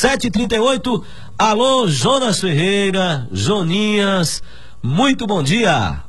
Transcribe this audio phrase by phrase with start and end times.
[0.00, 1.04] 7h38.
[1.38, 4.42] Alô, Jonas Ferreira, Joninhas,
[4.82, 6.02] muito bom dia.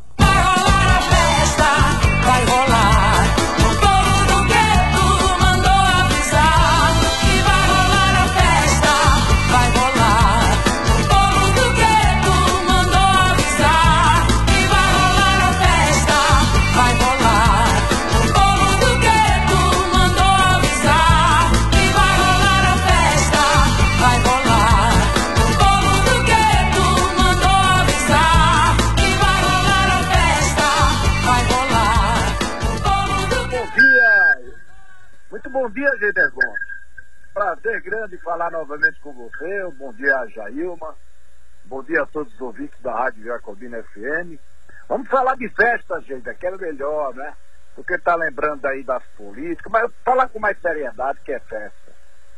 [35.91, 36.55] Dia, Geidergon.
[37.33, 39.63] Prazer grande falar novamente com você.
[39.77, 40.95] Bom dia, Jailma.
[41.65, 44.39] Bom dia a todos os ouvintes da Rádio Jacobina FM.
[44.87, 47.33] Vamos falar de festa, gente, que é melhor, né?
[47.75, 51.91] Porque tá lembrando aí das políticas, mas falar com mais seriedade que é festa.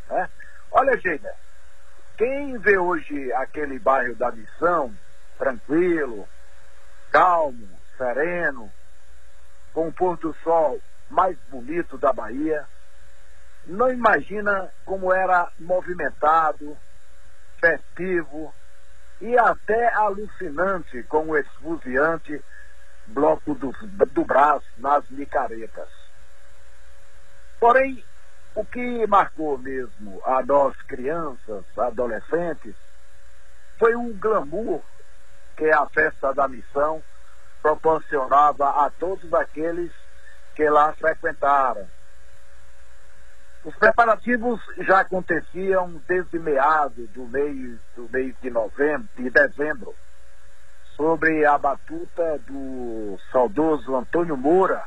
[0.10, 0.30] Né?
[0.72, 1.28] Olha, gente,
[2.18, 4.94] quem vê hoje aquele bairro da Missão,
[5.38, 6.28] tranquilo,
[7.12, 7.68] calmo,
[7.98, 8.72] sereno,
[9.74, 10.80] com o pôr do sol
[11.10, 12.68] mais bonito da Bahia,
[13.66, 16.78] não imagina como era movimentado,
[17.60, 18.54] festivo
[19.22, 22.44] e até alucinante com o esfuziante
[23.08, 23.72] bloco do,
[24.08, 25.88] do braço nas micaretas.
[27.60, 28.04] Porém,
[28.56, 32.76] o que marcou mesmo a nós crianças, adolescentes,
[33.80, 34.82] foi o glamour
[35.56, 37.02] que a festa da missão
[37.62, 39.92] proporcionava a todos aqueles
[40.56, 41.88] que lá frequentaram
[43.64, 49.96] os preparativos já aconteciam desde meados do mês, do mês de novembro, de dezembro,
[50.96, 54.84] sobre a batuta do saudoso Antônio Moura,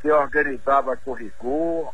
[0.00, 1.92] que organizava Corrigor,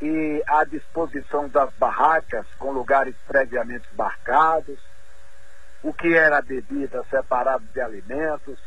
[0.00, 4.78] e a disposição das barracas com lugares previamente marcados,
[5.82, 8.58] o que era bebida separada de alimentos,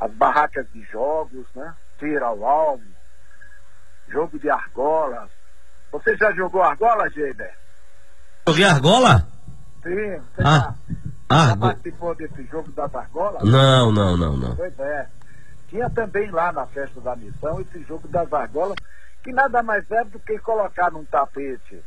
[0.00, 1.74] as barracas de jogos, né?
[1.98, 2.84] Tira ao alvo,
[4.14, 5.28] jogo de argolas.
[5.90, 7.52] Você já jogou argola, Geiber?
[8.46, 9.26] Joguei argola?
[9.82, 10.74] Sim, você ah,
[11.30, 13.42] já, já participou desse jogo das argolas?
[13.42, 14.56] Não, não, não, não.
[14.56, 15.08] Pois é.
[15.68, 18.76] Tinha também lá na festa da missão esse jogo das argolas,
[19.22, 21.82] que nada mais é do que colocar num tapete,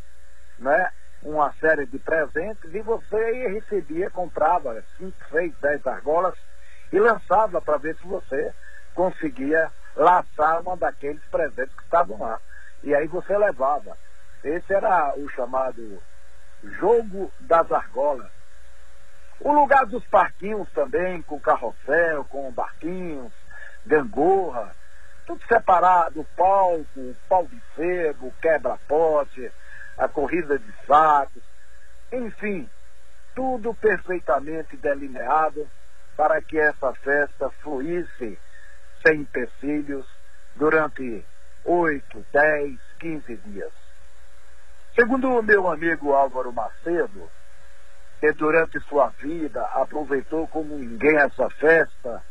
[0.60, 0.90] né?
[1.24, 6.36] Uma série de presentes e você recebia, comprava 5, 6, 10 argolas
[6.92, 8.54] e lançava para ver se você
[8.94, 12.40] conseguia laçar uma daqueles presentes que estavam lá.
[12.84, 13.98] E aí você levava.
[14.44, 16.02] Esse era o chamado
[16.64, 18.32] jogo das argolas.
[19.40, 23.32] O lugar dos parquinhos também, com carrossel, com barquinhos,
[23.86, 24.72] gangorra,
[25.26, 29.52] tudo separado, palco, pau de cego, quebra-pote,
[29.98, 31.44] a corrida de sacos,
[32.12, 32.70] enfim,
[33.36, 35.68] tudo perfeitamente delineado
[36.16, 38.40] para que essa festa fluísse
[39.08, 40.06] sem empecilhos
[40.58, 41.26] durante
[41.64, 43.72] oito, dez, quinze dias.
[44.96, 47.30] Segundo o meu amigo Álvaro Macedo,
[48.20, 52.22] que durante sua vida aproveitou como ninguém essa festa,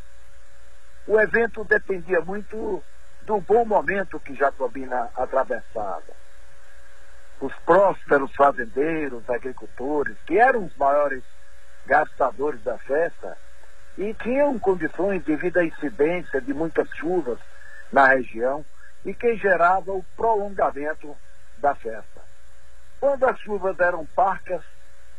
[1.07, 2.83] o evento dependia muito
[3.23, 6.03] do bom momento que Jacobina atravessava.
[7.41, 11.23] Os prósperos fazendeiros, agricultores, que eram os maiores
[11.87, 13.39] gastadores da festa,
[13.99, 17.39] e tinham condições devido à incidência de muitas chuvas
[17.93, 18.65] na região
[19.05, 21.17] e que gerava o prolongamento
[21.59, 22.21] da festa.
[23.01, 24.63] Quando as chuvas eram parcas,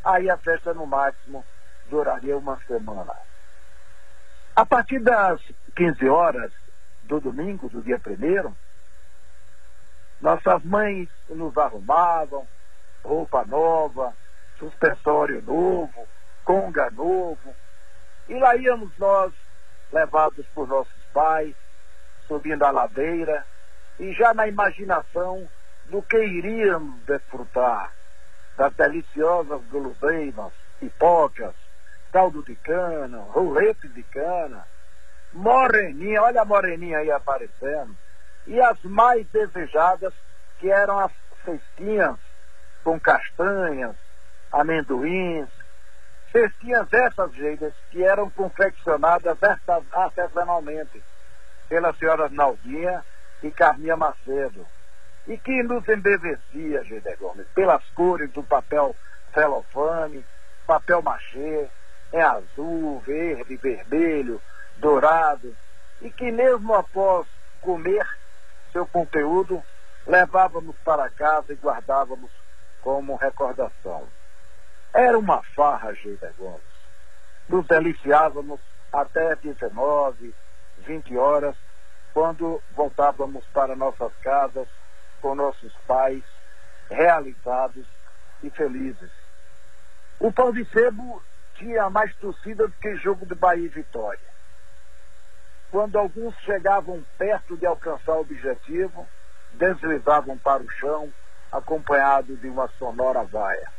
[0.03, 1.43] aí a festa no máximo
[1.89, 3.13] duraria uma semana.
[4.55, 5.39] A partir das
[5.75, 6.51] 15 horas
[7.03, 8.55] do domingo, do dia primeiro,
[10.19, 12.47] nossas mães nos arrumavam,
[13.03, 14.13] roupa nova,
[14.57, 16.07] suspensório novo,
[16.43, 17.55] conga novo,
[18.29, 19.33] e lá íamos nós,
[19.91, 21.55] levados por nossos pais,
[22.27, 23.45] subindo a ladeira,
[23.99, 25.47] e já na imaginação
[25.85, 27.91] do que iríamos desfrutar,
[28.57, 31.55] das deliciosas guloseimas, pipocas,
[32.11, 34.65] caldo de cana, rolete de cana,
[35.33, 37.95] moreninha, olha a moreninha aí aparecendo,
[38.45, 40.13] e as mais desejadas,
[40.59, 41.11] que eram as
[41.45, 42.17] cestinhas
[42.83, 43.95] com castanhas,
[44.51, 45.49] amendoins,
[46.37, 49.37] cestinhas essas geiras que eram confeccionadas
[49.91, 51.03] artesanalmente
[51.67, 53.03] pela senhora Naldinha
[53.41, 54.65] e Carminha Macedo,
[55.27, 58.95] e que nos embevecia, Geide Gomes, pelas cores do papel
[59.33, 60.23] celofane,
[60.67, 61.67] papel machê,
[62.13, 64.39] em azul, verde, vermelho,
[64.77, 65.55] dourado,
[66.01, 67.25] e que mesmo após
[67.61, 68.07] comer
[68.71, 69.61] seu conteúdo,
[70.05, 72.31] levávamos para casa e guardávamos
[72.81, 74.07] como recordação.
[74.93, 76.61] Era uma farra, Geida Gomes.
[77.47, 78.59] Nos deliciávamos
[78.91, 80.33] até 19,
[80.79, 81.55] 20 horas,
[82.13, 84.67] quando voltávamos para nossas casas
[85.21, 86.23] com nossos pais,
[86.89, 87.85] realizados
[88.43, 89.11] e felizes.
[90.19, 91.21] O pão de sebo
[91.55, 94.19] tinha mais torcida do que jogo de Bahia e Vitória.
[95.69, 99.07] Quando alguns chegavam perto de alcançar o objetivo,
[99.53, 101.11] deslizavam para o chão,
[101.51, 103.76] acompanhado de uma sonora vaia.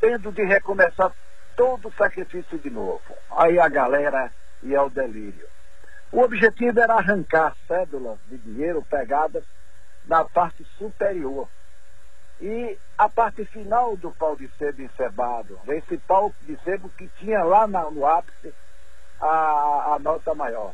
[0.00, 1.12] Tendo de recomeçar
[1.56, 3.02] todo o sacrifício de novo.
[3.30, 4.30] Aí a galera
[4.62, 5.46] ia ao delírio.
[6.12, 9.44] O objetivo era arrancar cédulas de dinheiro pegadas
[10.06, 11.48] na parte superior.
[12.40, 17.44] E a parte final do pau de sebo encebado, esse pau de sebo que tinha
[17.44, 18.54] lá no ápice
[19.20, 20.72] a, a nota maior.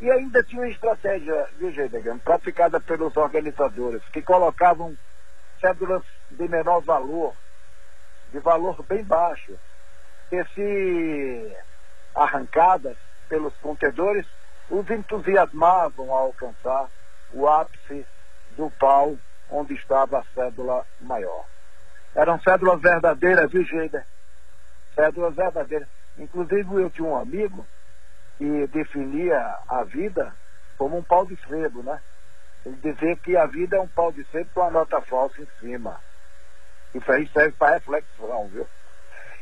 [0.00, 4.96] E ainda tinha uma estratégia, viu, Gedegan, praticada pelos organizadores, que colocavam
[5.60, 7.34] cédulas de menor valor,
[8.32, 9.58] de valor bem baixo,
[10.28, 11.56] que se
[12.14, 12.96] arrancadas
[13.28, 14.26] pelos contedores,
[14.70, 16.88] os entusiasmavam a alcançar
[17.32, 18.06] o ápice
[18.56, 19.16] do pau
[19.50, 21.44] onde estava a cédula maior.
[22.14, 24.04] Eram cédulas verdadeiras, viu, Geider?
[24.94, 25.88] Cédulas verdadeiras.
[26.18, 27.66] Inclusive, eu tinha um amigo
[28.38, 29.38] que definia
[29.68, 30.32] a vida
[30.78, 32.00] como um pau de sebo, né?
[32.64, 35.48] Ele dizia que a vida é um pau de sebo com a nota falsa em
[35.60, 36.00] cima.
[36.94, 38.66] Isso aí serve para reflexão, viu?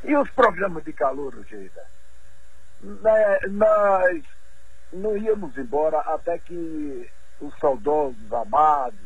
[0.02, 1.84] E os programas de calor, Geida?
[2.80, 4.22] Né, nós
[4.92, 7.10] não íamos embora até que
[7.40, 8.98] os saudosos amados,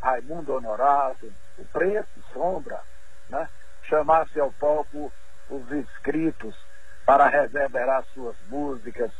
[0.00, 2.80] Raimundo Honorado, o Preto, Sombra,
[3.28, 3.48] né,
[3.84, 5.12] chamasse ao palco
[5.48, 6.54] os inscritos
[7.04, 9.10] para reverberar suas músicas,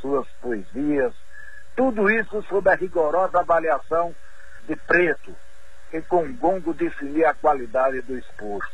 [0.00, 1.14] suas poesias,
[1.74, 4.14] tudo isso sob a rigorosa avaliação
[4.66, 5.34] de Preto,
[5.90, 8.72] que com gongo definia a qualidade do esforço.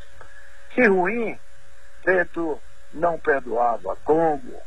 [0.75, 1.38] Se ruim,
[2.03, 2.61] Preto
[2.93, 3.97] não perdoava.
[4.05, 4.61] Congo,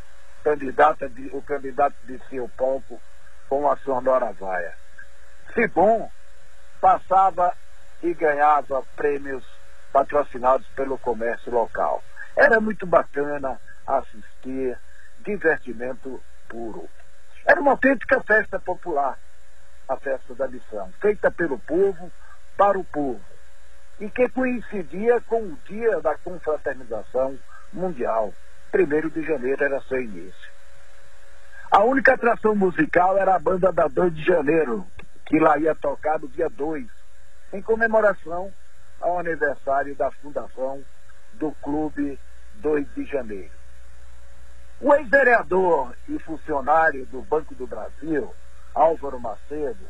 [0.43, 3.01] candidata de, o candidato de seu palco
[3.49, 4.73] com a sonora vaia.
[5.53, 6.09] Se bom,
[6.79, 7.53] passava
[8.01, 9.43] e ganhava prêmios
[9.91, 12.03] patrocinados pelo comércio local.
[12.35, 14.77] Era muito bacana assistir,
[15.19, 16.89] divertimento puro.
[17.45, 19.17] Era uma autêntica festa popular,
[19.87, 22.11] a festa da missão, feita pelo povo,
[22.57, 23.21] para o povo,
[23.99, 27.37] e que coincidia com o dia da confraternização
[27.71, 28.33] mundial.
[28.73, 30.49] 1 de janeiro era seu início.
[31.71, 34.85] A única atração musical era a banda da 2 de janeiro,
[35.25, 36.85] que lá ia tocar no dia 2,
[37.53, 38.51] em comemoração
[38.99, 40.83] ao aniversário da fundação
[41.33, 42.19] do Clube
[42.55, 43.51] 2 de Janeiro.
[44.81, 48.33] O ex-vereador e funcionário do Banco do Brasil,
[48.73, 49.85] Álvaro Macedo,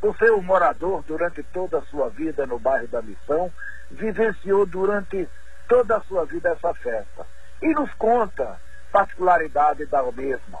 [0.00, 3.50] por ser um morador durante toda a sua vida no bairro da Missão,
[3.90, 5.28] vivenciou durante
[5.68, 7.26] toda a sua vida essa festa.
[7.62, 8.56] E nos conta
[8.92, 10.58] particularidade da mesma.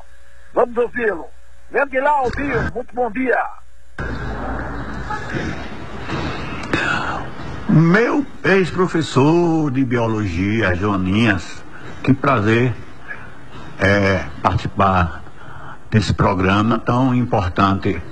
[0.52, 1.26] Vamos ouvi-lo.
[1.70, 2.72] Vem de lá, ouvir.
[2.74, 3.44] Muito bom dia.
[7.68, 11.62] Meu ex-professor de biologia, Joninhas,
[12.02, 12.74] que prazer
[13.78, 15.22] é, participar
[15.90, 18.02] desse programa tão importante,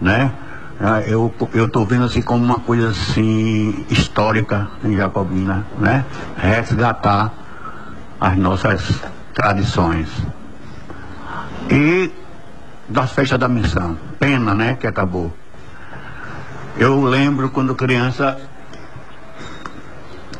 [0.00, 0.32] né?
[0.78, 6.04] Ah, eu estou vendo assim como uma coisa assim histórica em Jacobina, né?
[6.36, 7.32] Resgatar
[8.20, 9.02] as nossas
[9.32, 10.08] tradições.
[11.70, 12.12] E
[12.88, 13.98] das festas da missão.
[14.18, 15.34] Pena, né, que acabou.
[16.76, 18.38] Eu lembro quando criança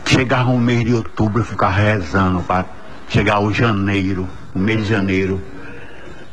[0.04, 2.66] chegava o mês de outubro, eu ficava rezando para
[3.08, 5.40] chegar o janeiro, o mês de janeiro,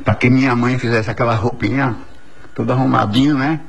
[0.04, 1.96] para que minha mãe fizesse aquela roupinha
[2.54, 3.60] toda arrumadinha, né?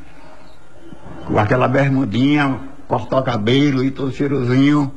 [1.27, 4.93] Com aquela bermudinha, cortar o cabelo e todo cheirosinho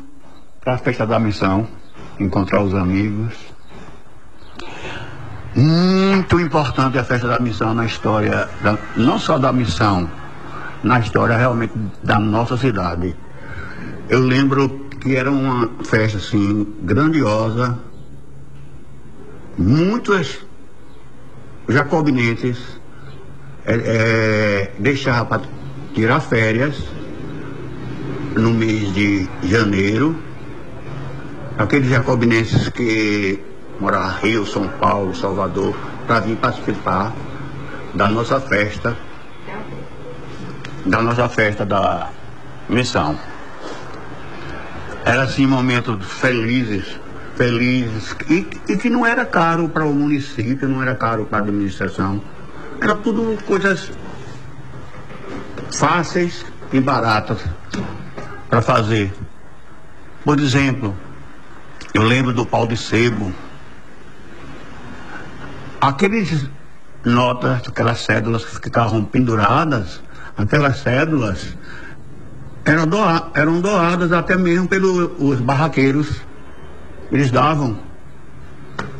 [0.60, 1.68] para a festa da missão,
[2.20, 3.34] encontrar os amigos.
[5.56, 10.10] Muito importante a festa da missão na história, da, não só da missão,
[10.84, 13.16] na história realmente da nossa cidade.
[14.10, 17.80] Eu lembro que era uma festa assim grandiosa,
[19.58, 20.46] muitos
[21.68, 22.80] jacobinenses
[23.66, 25.42] é, é, deixavam
[25.98, 26.78] tirar férias
[28.36, 30.16] no mês de janeiro.
[31.58, 33.40] Aqueles jacobinenses que
[33.80, 35.76] moravam Rio, São Paulo, Salvador,
[36.06, 37.14] para vir participar
[37.96, 38.96] da nossa festa,
[40.86, 42.12] da nossa festa da
[42.70, 43.18] missão.
[45.04, 47.00] Era assim momentos felizes
[47.36, 51.42] felizes, e, e que não era caro para o município, não era caro para a
[51.42, 52.20] administração.
[52.82, 53.92] Era tudo coisas
[55.78, 57.40] fáceis e baratas.
[58.50, 59.14] para fazer.
[60.24, 60.96] Por exemplo,
[61.94, 63.34] eu lembro do pau de sebo.
[65.80, 66.46] Aqueles
[67.04, 70.02] notas, aquelas cédulas que ficavam penduradas,
[70.38, 71.56] aquelas cédulas
[72.66, 76.22] eram, doa, eram doadas até mesmo pelos barraqueiros.
[77.12, 77.80] Eles davam.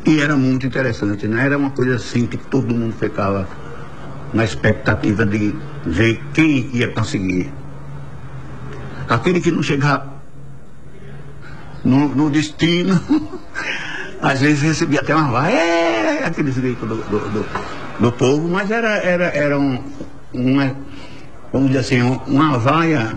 [0.06, 1.44] E era muito interessante, né?
[1.44, 3.46] Era uma coisa assim que todo mundo ficava
[4.32, 5.54] na expectativa de
[5.84, 7.50] ver quem ia conseguir.
[9.08, 10.06] Aquele que não chegar
[11.84, 13.00] no, no destino,
[14.20, 17.46] às vezes recebia até uma vaia, é, aqueles gritos do, do, do,
[18.00, 19.82] do, povo, mas era, era, era um,
[20.32, 20.76] uma,
[21.52, 23.16] vamos dizer assim, uma vaia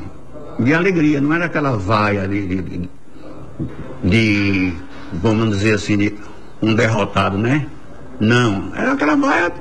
[0.59, 2.89] de alegria, não era aquela vaia de, de,
[4.03, 4.73] de
[5.13, 6.15] vamos dizer assim, de
[6.61, 7.67] um derrotado, né?
[8.19, 9.51] Não, era aquela vaia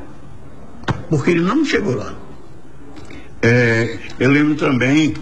[1.08, 2.12] porque ele não chegou lá.
[3.42, 5.14] É, eu lembro também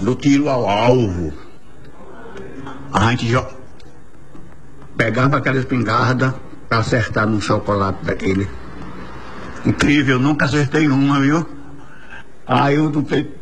[0.00, 1.32] do tiro ao alvo.
[2.92, 3.44] A gente já
[4.96, 6.34] pegava aquela espingarda
[6.68, 8.48] para acertar num chocolate daquele.
[9.66, 11.46] Incrível, nunca acertei uma, viu?
[12.46, 12.90] Aí eu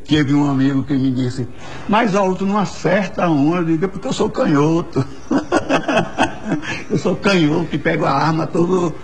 [0.06, 1.48] teve um amigo que me disse,
[1.88, 5.04] mas alto não acerta uma, eu digo, é porque eu sou canhoto.
[6.90, 8.94] eu sou canhoto e pego a arma todo.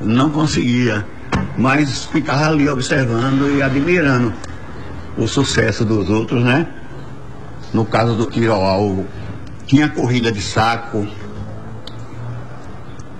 [0.00, 1.06] Não conseguia
[1.56, 4.32] mas ficava ali observando e admirando
[5.16, 6.68] o sucesso dos outros, né?
[7.72, 9.06] No caso do tiro ao alvo,
[9.66, 11.06] tinha corrida de saco,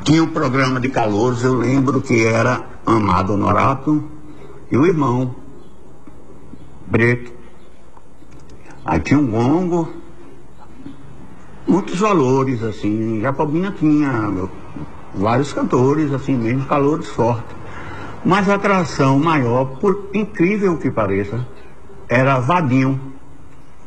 [0.05, 4.09] tinha um programa de calouros, eu lembro que era Amado Honorato
[4.71, 5.35] e o irmão
[6.87, 7.33] Breto.
[8.85, 9.93] Aí tinha um gongo,
[11.67, 14.49] muitos valores, assim, Jacobina tinha
[15.13, 17.57] vários cantores, assim, mesmo calores fortes.
[18.27, 21.47] Mas a atração maior, por incrível que pareça,
[22.09, 23.01] era Vadinho.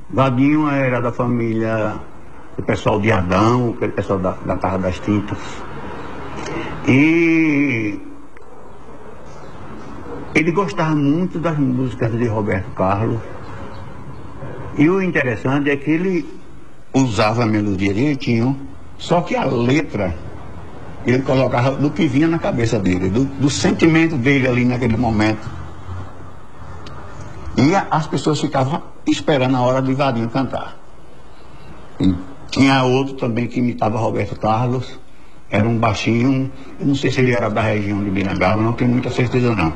[0.10, 1.96] Vadinho era da família
[2.55, 5.38] do pessoal de Adão, o pessoal da, da das Tintas.
[6.88, 8.00] E
[10.34, 13.19] ele gostava muito das músicas de Roberto Carlos.
[14.77, 16.25] E o interessante é que ele
[16.93, 18.58] usava a melodia direitinho,
[18.98, 20.15] só que a letra
[21.05, 25.47] ele colocava do que vinha na cabeça dele, do, do sentimento dele ali naquele momento.
[27.57, 30.77] E a, as pessoas ficavam esperando a hora de Vadinho cantar.
[31.99, 32.13] E
[32.51, 34.99] tinha outro também que imitava Roberto Carlos,
[35.49, 39.09] era um baixinho, não sei se ele era da região de Binangaba, não tenho muita
[39.09, 39.73] certeza não.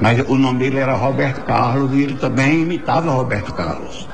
[0.00, 4.08] Mas o nome dele era Roberto Carlos e ele também imitava Roberto Carlos.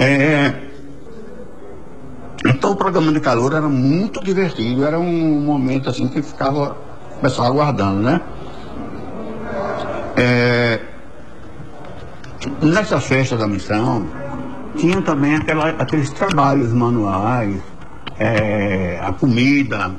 [0.00, 0.63] É,
[2.74, 6.76] o programa de calor era muito divertido, era um momento assim que ficava
[7.16, 8.20] o pessoal aguardando, né?
[10.16, 10.80] É,
[12.60, 14.06] nessa festa da missão,
[14.76, 17.60] tinha também aquela, aqueles trabalhos manuais,
[18.18, 19.92] é, a comida.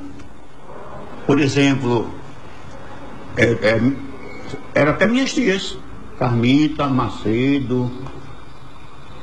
[1.26, 2.10] Por exemplo,
[3.38, 3.92] é, é,
[4.74, 5.78] era até minhas tias,
[6.18, 7.90] Carmita Macedo,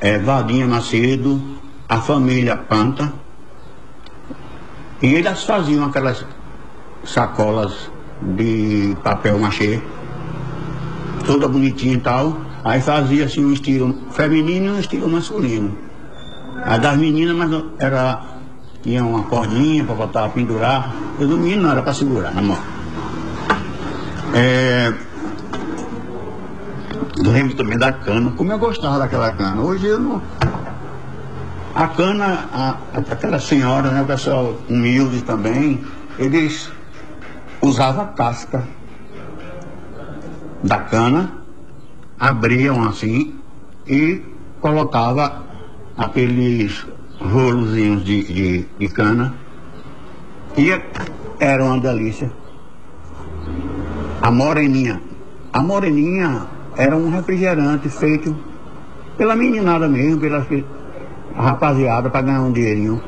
[0.00, 1.40] é, Vadinha Macedo,
[1.88, 3.23] a família Panta,
[5.02, 6.24] e eles faziam aquelas
[7.04, 7.90] sacolas
[8.22, 9.80] de papel machê,
[11.26, 15.76] toda bonitinha e tal, aí fazia assim um estilo feminino e um estilo masculino.
[16.64, 18.22] A das meninas, mas era,
[18.82, 22.58] tinha uma cordinha para botar, pendurar, e do menino não era para segurar na mão.
[24.34, 24.92] É,
[27.18, 29.60] lembro também da cana, como eu gostava daquela cana.
[29.60, 30.22] Hoje eu não,
[31.74, 35.80] a cana, a, aquela senhora, né, o pessoal humilde também,
[36.18, 36.70] eles
[37.60, 38.62] usavam a casca
[40.62, 41.32] da cana,
[42.18, 43.34] abriam assim
[43.86, 44.22] e
[44.60, 45.44] colocava
[45.96, 46.86] aqueles
[47.20, 49.34] rolozinhos de, de, de cana
[50.56, 50.70] e
[51.40, 52.30] era uma delícia.
[54.22, 55.02] A moreninha.
[55.52, 58.34] A moreninha era um refrigerante feito
[59.18, 60.46] pela meninada mesmo, pelas
[61.36, 63.02] a rapaziada para ganhar um dinheirinho.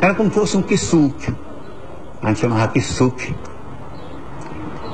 [0.00, 1.34] Era como se fosse um kisuke.
[2.22, 3.34] A gente chamava kisuke.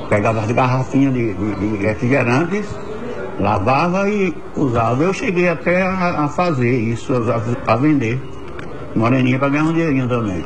[0.09, 2.67] Pegava as garrafinhas de, de, de refrigerantes,
[3.39, 5.03] lavava e usava.
[5.03, 8.19] Eu cheguei até a, a fazer isso, a, a vender.
[8.95, 10.43] Moreninha para ganhar um dinheirinho também.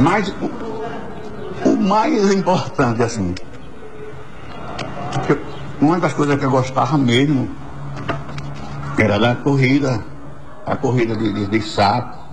[0.00, 3.34] Mas o, o mais importante, assim,
[5.80, 7.48] uma das coisas que eu gostava mesmo
[9.02, 10.04] era da corrida,
[10.66, 12.24] a corrida de, de, de saco.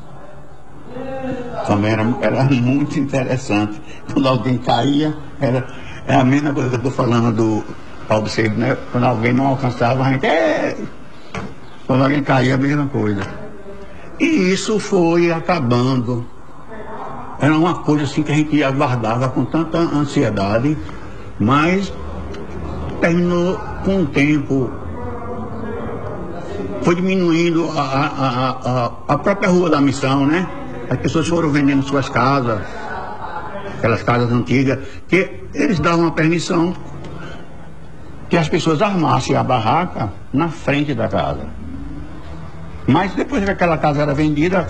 [1.65, 3.81] Também era, era muito interessante.
[4.11, 5.65] Quando alguém caía, era
[6.07, 7.63] é a mesma coisa que eu estou falando do
[8.07, 8.75] pau de sebo, né?
[8.91, 10.25] Quando alguém não alcançava, a gente.
[10.25, 10.75] É...
[11.85, 13.21] Quando alguém caía, a mesma coisa.
[14.19, 16.25] E isso foi acabando.
[17.39, 20.77] Era uma coisa assim que a gente aguardava com tanta ansiedade,
[21.39, 21.91] mas
[22.99, 24.69] terminou com o tempo.
[26.83, 30.47] Foi diminuindo a, a, a, a própria rua da missão, né?
[30.89, 32.61] As pessoas foram vendendo suas casas,
[33.77, 36.73] aquelas casas antigas, que eles davam a permissão
[38.29, 41.45] que as pessoas armassem a barraca na frente da casa.
[42.87, 44.65] Mas depois que aquela casa era vendida,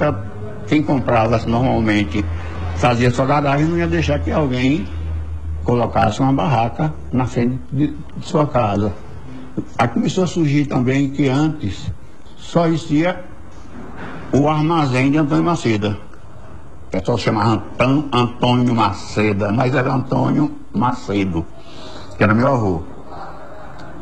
[0.68, 2.26] quem comprava normalmente
[2.76, 4.88] fazia sua garagem não ia deixar que alguém
[5.64, 8.92] colocasse uma barraca na frente de, de sua casa.
[9.78, 11.92] Aí começou a surgir também que antes
[12.52, 13.24] só existia
[14.34, 15.98] o armazém de Antônio Maceda.
[16.88, 17.64] O pessoal chamava
[18.12, 21.46] Antônio Maceda, mas era Antônio Macedo,
[22.18, 22.82] que era meu avô.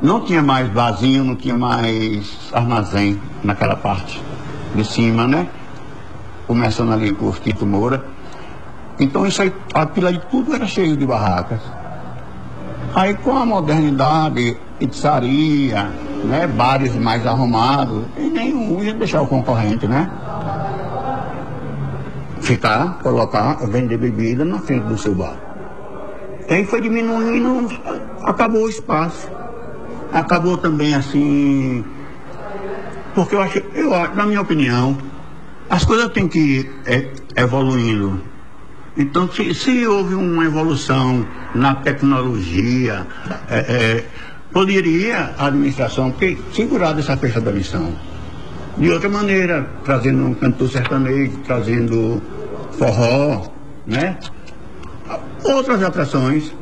[0.02, 4.20] Não tinha mais vasinho, não tinha mais armazém naquela parte
[4.74, 5.48] de cima, né?
[6.48, 8.04] Começando ali por Tito Moura.
[9.00, 11.62] Então isso aí, aquilo aí tudo era cheio de barracas.
[12.96, 15.92] Aí com a modernidade, pizzaria,
[16.24, 20.10] né, bares mais arrumados, e nenhum ia deixar o concorrente, né?
[22.40, 25.36] Ficar, colocar, vender bebida na frente do seu bar.
[26.50, 27.70] Aí foi diminuindo,
[28.24, 29.30] acabou o espaço.
[30.12, 31.86] Acabou também assim.
[33.14, 34.98] Porque eu acho, eu, na minha opinião,
[35.70, 38.20] as coisas têm que ir é, evoluindo.
[38.98, 43.06] Então, se, se, houve uma evolução na tecnologia,
[43.48, 44.06] é, é,
[44.52, 47.94] poderia a administração ter segurado essa festa da missão.
[48.78, 52.22] De outra maneira, trazendo um cantor sertanejo, trazendo
[52.72, 53.50] forró,
[53.86, 54.18] né?
[55.44, 56.54] Outras atrações.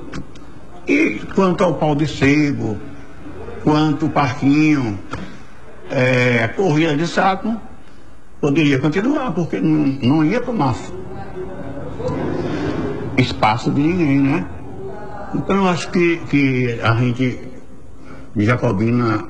[0.88, 2.78] E quanto ao pau de sebo,
[3.64, 4.98] quanto ao parquinho,
[5.90, 7.60] é, corrida de saco,
[8.40, 10.76] poderia continuar, porque não, não ia tomar
[13.18, 14.48] espaço de ninguém, né?
[15.34, 17.47] Então eu acho que, que a gente,
[18.46, 19.26] Jacobina,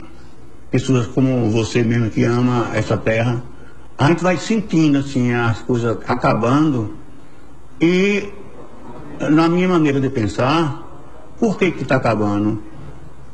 [0.72, 3.43] pessoas como você mesmo que ama essa terra,
[3.98, 6.96] a gente vai sentindo assim as coisas acabando
[7.82, 8.30] e
[9.20, 10.84] na minha maneira de pensar,
[11.39, 12.62] por que que está acabando?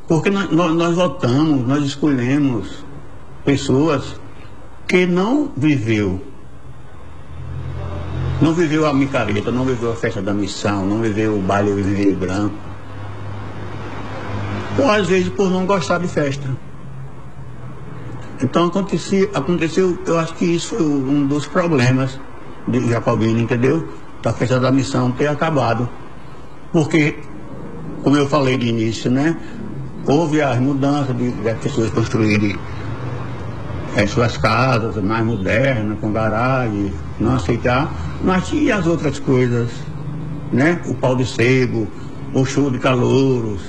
[0.08, 2.86] Porque nós, nós votamos, nós escolhemos
[3.44, 4.20] pessoas
[4.88, 6.34] que não viveu
[8.44, 12.14] não viveu a micareta, não viveu a festa da missão, não viveu o baile viver
[12.14, 12.73] branco.
[14.78, 16.50] Ou às vezes por não gostar de festa.
[18.42, 22.20] Então aconteceu, aconteceu, eu acho que isso foi um dos problemas
[22.68, 23.88] de Jacobino, entendeu?
[24.22, 25.88] Da festa da missão ter acabado.
[26.72, 27.16] Porque,
[28.04, 29.38] como eu falei de início, né?
[30.06, 32.58] Houve as mudanças de, de pessoas construírem
[33.96, 39.70] é, suas casas mais modernas, com garagem, não aceitar, mas e as outras coisas,
[40.52, 40.82] né?
[40.88, 41.88] O pau de sebo,
[42.34, 43.62] o show de calouros,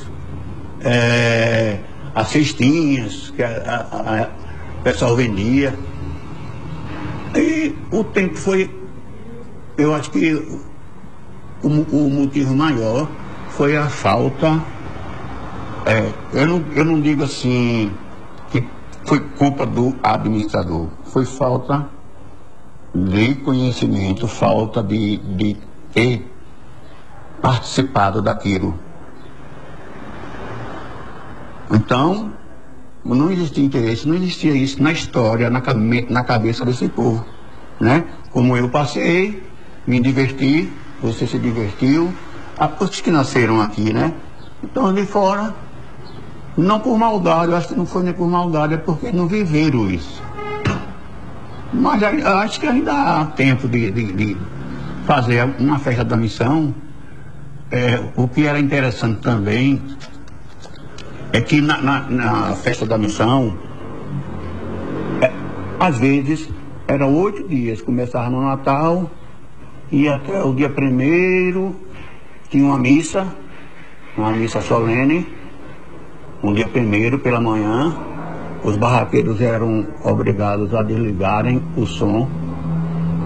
[0.85, 1.79] é,
[2.15, 5.75] as cestinhas que o pessoal vendia.
[7.35, 8.71] E o tempo foi,
[9.77, 10.35] eu acho que
[11.63, 13.09] o, o motivo maior
[13.51, 14.63] foi a falta,
[15.87, 17.91] é, eu, não, eu não digo assim,
[19.05, 20.89] foi culpa do administrador.
[21.05, 21.89] Foi falta
[22.95, 25.57] de conhecimento, falta de, de
[25.93, 26.31] ter
[27.41, 28.79] participado daquilo.
[31.71, 32.33] Então,
[33.05, 35.63] não existia interesse, não existia isso na história, na,
[36.11, 37.25] na cabeça desse povo.
[37.81, 38.05] Né?
[38.31, 39.43] Como eu passei,
[39.87, 40.73] me diverti,
[41.03, 42.13] você se divertiu,
[42.81, 44.13] os que nasceram aqui, né?
[44.63, 45.55] Então, de fora,
[46.57, 49.91] não por maldade, eu acho que não foi nem por maldade, é porque não viveram
[49.91, 50.23] isso.
[51.73, 54.37] Mas acho que ainda há tempo de, de, de
[55.05, 56.75] fazer uma festa da missão.
[57.71, 59.83] É, o que era interessante também
[61.35, 63.59] é que na, na, na festa da missão,
[65.21, 65.31] é,
[65.79, 66.49] às vezes,
[66.89, 69.11] eram oito dias, começava no Natal
[69.93, 71.77] e até o dia primeiro
[72.49, 73.27] tinha uma missa,
[74.17, 75.27] uma missa solene
[76.45, 77.97] um dia primeiro, pela manhã,
[78.63, 82.29] os barraqueiros eram obrigados a desligarem o som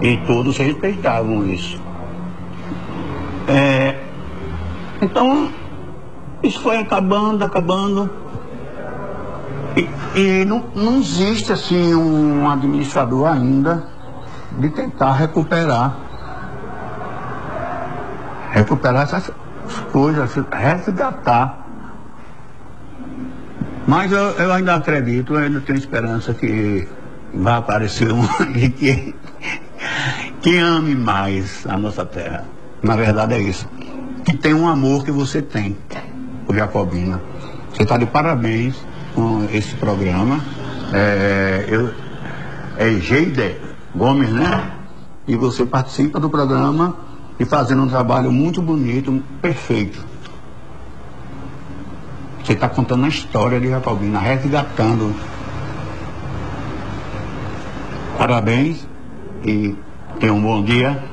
[0.01, 1.81] e todos respeitavam isso.
[3.45, 3.97] É,
[5.01, 5.49] então,
[6.49, 8.09] isso foi acabando, acabando.
[9.77, 13.87] E, e não, não existe assim um administrador ainda
[14.57, 16.09] de tentar recuperar
[18.51, 19.31] recuperar essas
[19.91, 21.65] coisas, resgatar
[23.87, 26.87] Mas eu, eu ainda acredito, eu ainda tenho esperança que
[27.33, 28.25] vai aparecer um
[28.77, 29.15] que,
[30.41, 32.45] que ame mais a nossa terra.
[32.81, 33.67] Na verdade é isso.
[34.25, 35.77] Que tem um amor que você tem,
[36.49, 37.21] o Jacobina.
[37.71, 38.75] Você está de parabéns
[39.13, 40.43] com esse programa.
[40.91, 41.93] É, eu,
[42.77, 43.55] é Geide
[43.95, 44.71] Gomes, né?
[45.27, 46.95] E você participa do programa
[47.39, 50.03] e fazendo um trabalho muito bonito, perfeito.
[52.43, 55.13] Você está contando a história de Jacobina, resgatando.
[58.17, 58.87] Parabéns
[59.45, 59.75] e
[60.19, 61.03] tenha um bom dia.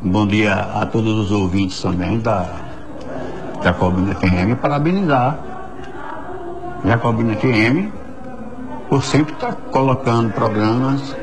[0.00, 2.69] Bom dia a todos os ouvintes também da
[3.62, 4.56] Jacobina FM.
[4.60, 5.38] Parabenizar
[6.84, 7.92] Jacobina FM
[8.88, 11.16] por sempre estar tá colocando programas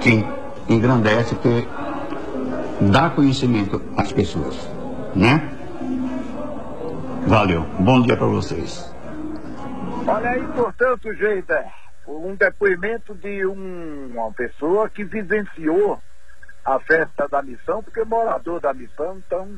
[0.00, 0.24] que
[0.68, 1.68] engrandece, que
[2.90, 4.56] dá conhecimento às pessoas,
[5.14, 5.50] né?
[7.26, 7.66] Valeu.
[7.78, 8.94] Bom dia para vocês.
[10.06, 11.66] Olha aí, portanto, Geida,
[12.06, 16.00] um depoimento de um, uma pessoa que vivenciou
[16.64, 19.48] a festa da missão, porque morador da missão, então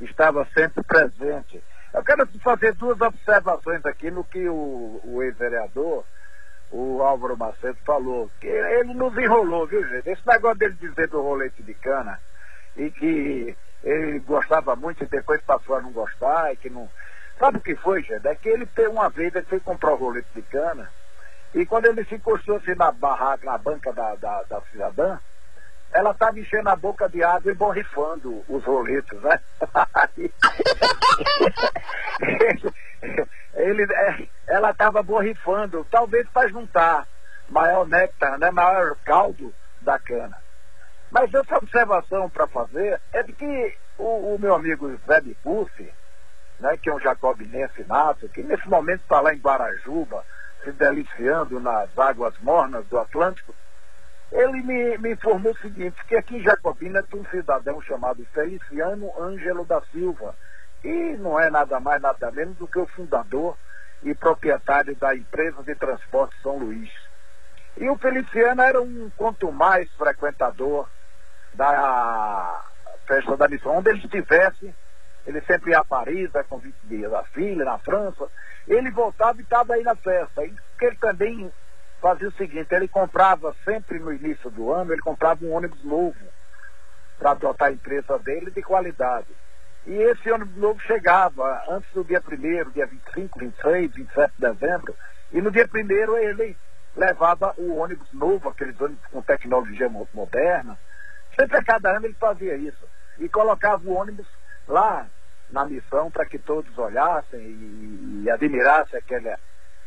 [0.00, 1.62] estava sempre presente.
[1.92, 6.04] Eu quero fazer duas observações aqui no que o, o ex-vereador,
[6.70, 8.30] o Álvaro Macedo, falou.
[8.40, 10.08] Que ele nos enrolou, viu, gente?
[10.08, 12.18] Esse negócio dele dizer do rolete de cana
[12.76, 16.88] e que ele gostava muito e depois passou a não gostar e que não.
[17.38, 18.26] Sabe o que foi, gente?
[18.26, 20.88] É que ele tem uma vez, ele foi comprar o rolete de cana
[21.54, 25.18] e quando ele se encostou assim na barraca, na banca da, da, da cidadã,
[25.92, 29.40] ela estava enchendo a boca de água e borrifando os roletos, né?
[33.54, 37.06] ele, é, ela estava borrifando, talvez para juntar
[37.48, 38.50] maior néctar, né?
[38.50, 40.36] maior caldo da cana.
[41.10, 45.36] Mas essa observação para fazer é de que o, o meu amigo Zé de
[46.58, 50.24] né, que é um jacobinense nato, que nesse momento está lá em Guarajuba,
[50.64, 53.54] se deliciando nas águas mornas do Atlântico,
[54.32, 59.12] ele me, me informou o seguinte, que aqui em Jacobina tem um cidadão chamado Feliciano
[59.20, 60.34] Ângelo da Silva,
[60.82, 63.56] e não é nada mais, nada menos do que o fundador
[64.02, 66.90] e proprietário da empresa de transporte São Luís.
[67.76, 70.88] E o Feliciano era um quanto mais frequentador
[71.54, 72.64] da
[73.06, 74.74] festa da missão, onde ele estivesse,
[75.26, 76.76] ele sempre ia a Paris, a convite
[77.08, 78.26] da filha, na França,
[78.66, 80.44] ele voltava e estava aí na festa.
[80.44, 81.52] E ele também
[82.02, 86.18] fazia o seguinte, ele comprava sempre no início do ano, ele comprava um ônibus novo
[87.16, 89.28] para adotar a empresa dele de qualidade.
[89.86, 94.96] E esse ônibus novo chegava antes do dia 1 dia 25, 26, 27 de dezembro,
[95.32, 96.56] e no dia 1 ele
[96.96, 100.76] levava o ônibus novo, aqueles ônibus com tecnologia moderna.
[101.38, 102.84] Sempre a cada ano ele fazia isso.
[103.18, 104.26] E colocava o ônibus
[104.66, 105.06] lá
[105.50, 109.34] na missão para que todos olhassem e, e admirassem aquele,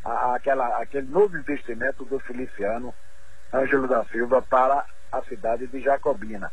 [0.05, 2.93] a, aquela, aquele novo investimento do Feliciano
[3.51, 6.51] Ângelo da Silva para a cidade de Jacobina.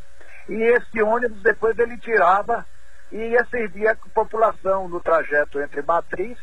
[0.49, 2.65] E esse ônibus depois ele tirava
[3.11, 6.39] e ia servir a população no trajeto entre Matriz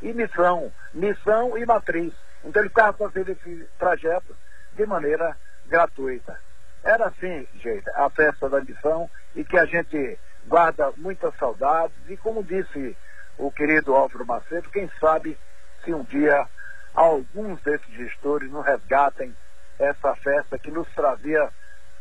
[0.00, 2.12] e Missão, Missão e Matriz.
[2.44, 4.36] Então ele ficava fazendo esse trajeto
[4.74, 5.36] de maneira
[5.66, 6.38] gratuita.
[6.82, 12.16] Era assim, gente, a festa da missão e que a gente guarda muitas saudades e
[12.16, 12.96] como disse
[13.38, 15.36] o querido Álvaro Macedo, quem sabe
[15.84, 16.46] se um dia
[16.94, 19.34] alguns desses gestores não resgatem
[19.78, 21.48] essa festa que nos trazia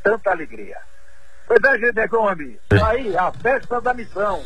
[0.03, 0.77] tanta alegria.
[1.47, 4.41] Pois é, Gede Gomes, aí, a festa da missão.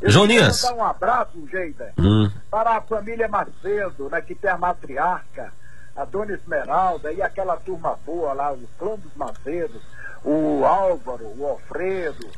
[0.00, 0.62] Eu Jonias.
[0.62, 2.30] dar um abraço, Geida, hum.
[2.50, 5.52] para a família Macedo, né, que tem a matriarca,
[5.96, 9.82] a Dona Esmeralda e aquela turma boa lá, os clã dos Macedos,
[10.24, 12.30] o Álvaro, o Alfredo,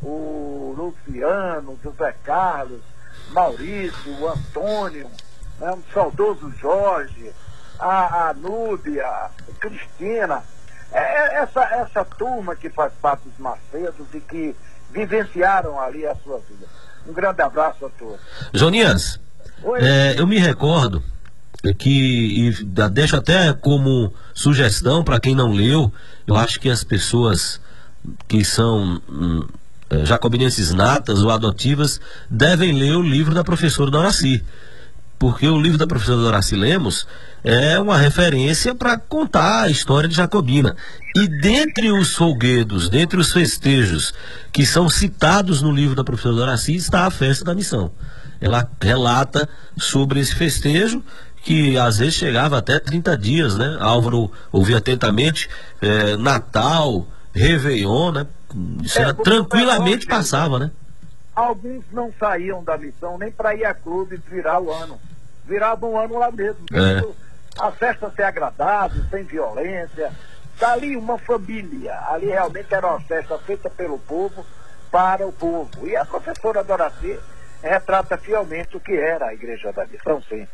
[0.00, 2.82] o Luciano, o José Carlos,
[3.30, 5.10] Maurício, o Antônio,
[5.60, 7.32] né, um saudoso Jorge,
[7.78, 10.42] a, a Núbia, a Cristina,
[10.92, 14.56] é, é, essa, essa turma que faz parte dos Macedos e que
[14.90, 16.66] vivenciaram ali a sua vida.
[17.06, 18.20] Um grande abraço a todos.
[18.52, 19.20] Jonias,
[19.76, 21.02] é, eu me recordo
[21.78, 25.92] que, e deixo até como sugestão para quem não leu,
[26.26, 27.60] eu acho que as pessoas
[28.26, 29.46] que são hum,
[29.90, 34.42] é, jacobinenses natas ou adotivas devem ler o livro da professora Doraci
[35.18, 37.06] porque o livro da professora Doraci Lemos
[37.42, 40.76] é uma referência para contar a história de Jacobina.
[41.16, 44.14] E dentre os folguedos, dentre os festejos
[44.52, 47.90] que são citados no livro da professora Doraci, está a festa da missão.
[48.40, 51.02] Ela relata sobre esse festejo
[51.42, 53.76] que às vezes chegava até 30 dias, né?
[53.80, 55.48] Álvaro ouvia atentamente,
[55.80, 58.26] é, Natal, Réveillon, né?
[58.82, 60.70] Isso é, era, tranquilamente passava, né?
[61.38, 65.00] Alguns não saíam da missão nem para ir a clube virar o ano
[65.44, 66.64] virava um ano lá mesmo.
[66.72, 67.02] É.
[67.58, 70.12] A festa ser agradável, sem violência.
[70.60, 71.98] Dali uma família.
[72.08, 74.44] Ali realmente era uma festa feita pelo povo,
[74.90, 75.86] para o povo.
[75.86, 77.18] E a professora Doraci
[77.62, 80.46] retrata fielmente o que era a Igreja da Missão, sim.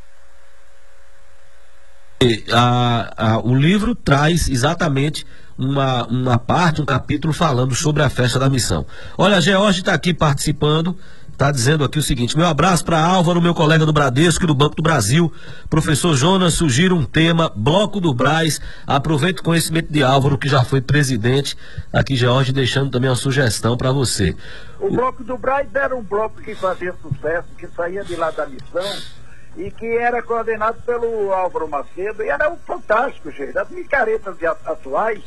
[2.53, 5.27] A- a- o livro traz exatamente
[5.59, 8.85] uma, uma parte, um capítulo falando sobre a festa da missão.
[9.17, 10.97] Olha, a George está aqui participando,
[11.33, 14.55] está dizendo aqui o seguinte: meu abraço para Álvaro, meu colega do Bradesco e do
[14.55, 15.33] Banco do Brasil.
[15.71, 18.61] Professor Jonas sugiro um tema, Bloco do Braz.
[18.87, 21.57] Aproveito o conhecimento de Álvaro, que já foi presidente.
[21.93, 24.35] Aqui, George, deixando também uma sugestão para você.
[24.81, 28.47] O bloco do Braz era um bloco que fazia sucesso, que saía de lá da
[28.47, 28.83] missão
[29.57, 33.57] e que era coordenado pelo Álvaro Macedo e era um fantástico, gente.
[33.59, 35.23] As micaretas atuais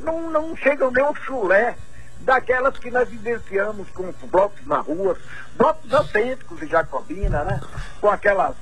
[0.00, 1.76] não, não chegam nem ao chulé
[2.20, 5.16] daquelas que nós vivenciamos com blocos na rua,
[5.56, 7.60] blocos autênticos de Jacobina, né?
[8.00, 8.54] Com aquelas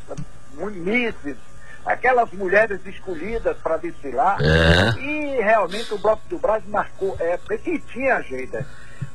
[0.55, 1.37] munices,
[1.85, 4.38] aquelas mulheres escolhidas para desfilar.
[4.40, 5.01] É.
[5.01, 8.66] E realmente o Bloco do Brasil marcou época que tinha agenda.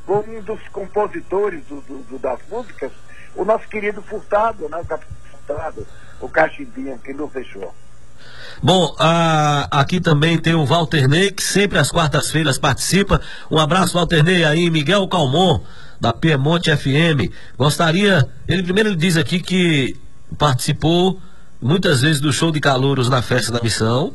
[0.06, 2.92] Como um dos compositores do- do- do- das músicas,
[3.36, 4.78] o nosso querido Furtado, né?
[4.82, 4.86] O
[6.20, 7.74] O Cachimbinha, que nos deixou.
[8.62, 13.20] Bom, a- aqui também tem o Walter Ney, que sempre às quartas-feiras participa.
[13.52, 15.60] Um abraço, Walter Ney, aí, Miguel Calmon,
[16.00, 17.30] da Piemonte FM.
[17.58, 19.98] Gostaria, ele primeiro ele diz aqui que
[20.38, 21.20] participou
[21.62, 24.14] muitas vezes do show de calouros na festa da missão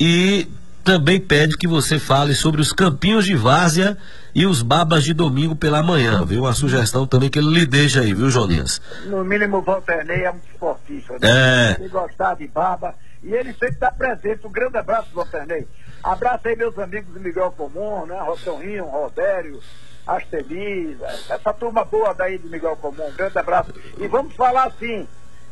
[0.00, 0.48] e
[0.88, 3.98] também pede que você fale sobre os campinhos de várzea
[4.34, 6.44] e os babas de domingo pela manhã, viu?
[6.44, 8.80] Uma sugestão também que ele lhe deixa aí, viu, Joninhas?
[9.04, 11.16] No mínimo, o Walter Ney é um esportista.
[11.16, 11.26] É.
[11.26, 11.76] Né?
[11.78, 12.94] Ele gostar de baba.
[13.22, 14.46] E ele sempre está presente.
[14.46, 15.68] Um grande abraço, Walter Ney.
[16.02, 18.18] Abraço aí, meus amigos do Miguel Comum, né?
[18.20, 19.60] Rotonrinho, Rodério,
[20.06, 20.96] Asteli,
[21.28, 23.08] essa turma boa daí do Miguel Comum.
[23.08, 23.74] Um grande abraço.
[23.98, 25.06] E vamos falar assim.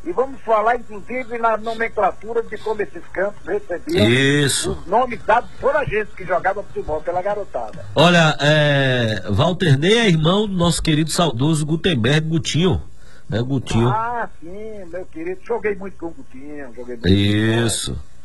[0.07, 4.71] E vamos falar, inclusive, na nomenclatura de como esses campos recebiam Isso.
[4.71, 7.85] os nomes dados por a gente que jogava futebol pela garotada.
[7.92, 12.81] Olha, é, Walter Ney é irmão do nosso querido saudoso Gutenberg Gutinho.
[13.29, 13.88] Né, Gutinho.
[13.88, 15.40] Ah, sim, meu querido.
[15.45, 17.95] Joguei muito com o Gutinho, joguei muito Isso.
[17.95, 18.15] com.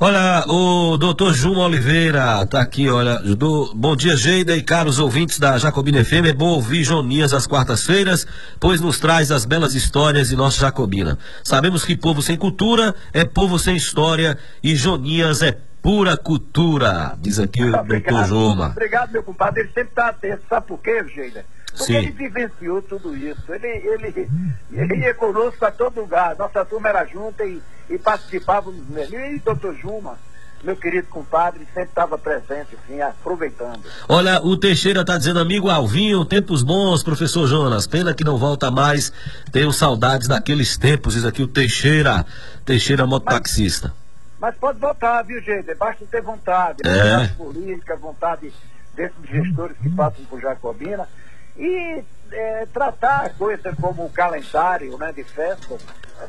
[0.00, 3.18] Olha, o doutor Juma Oliveira tá aqui, olha.
[3.18, 6.26] Do, bom dia, Geida e caros ouvintes da Jacobina FM.
[6.28, 8.26] É bom ouvir Jonias às quartas-feiras,
[8.60, 11.18] pois nos traz as belas histórias de nossa Jacobina.
[11.42, 17.40] Sabemos que povo sem cultura é povo sem história e Jonias é pura cultura, diz
[17.40, 18.66] aqui o doutor Juma.
[18.68, 19.62] Obrigado, meu compadre.
[19.62, 20.42] Ele sempre está atento.
[20.48, 21.44] Sabe por quê, Geida?
[21.66, 21.96] Porque Sim.
[21.96, 23.52] ele vivenciou tudo isso.
[23.52, 24.28] Ele, ele,
[24.72, 26.36] ele ia conosco a todo lugar.
[26.36, 29.18] Nossa turma era junta e, e participávamos mesmo.
[29.18, 30.18] E doutor Juma,
[30.62, 33.80] meu querido compadre, sempre estava presente, assim, aproveitando.
[34.08, 37.86] Olha, o Teixeira tá dizendo, amigo Alvinho, tempos bons, professor Jonas.
[37.86, 39.12] Pena que não volta mais.
[39.52, 42.26] Tenho saudades daqueles tempos, diz aqui o Teixeira.
[42.64, 43.92] Teixeira mototaxista.
[44.40, 45.74] Mas pode votar, viu, gente?
[45.74, 46.82] Basta ter vontade.
[46.84, 46.90] né?
[46.98, 47.10] É.
[47.12, 48.52] Vontade política, vontade
[48.94, 51.08] desses gestores que passam por Jacobina.
[51.56, 55.80] E é, tratar a coisa como o calendário né, de festas,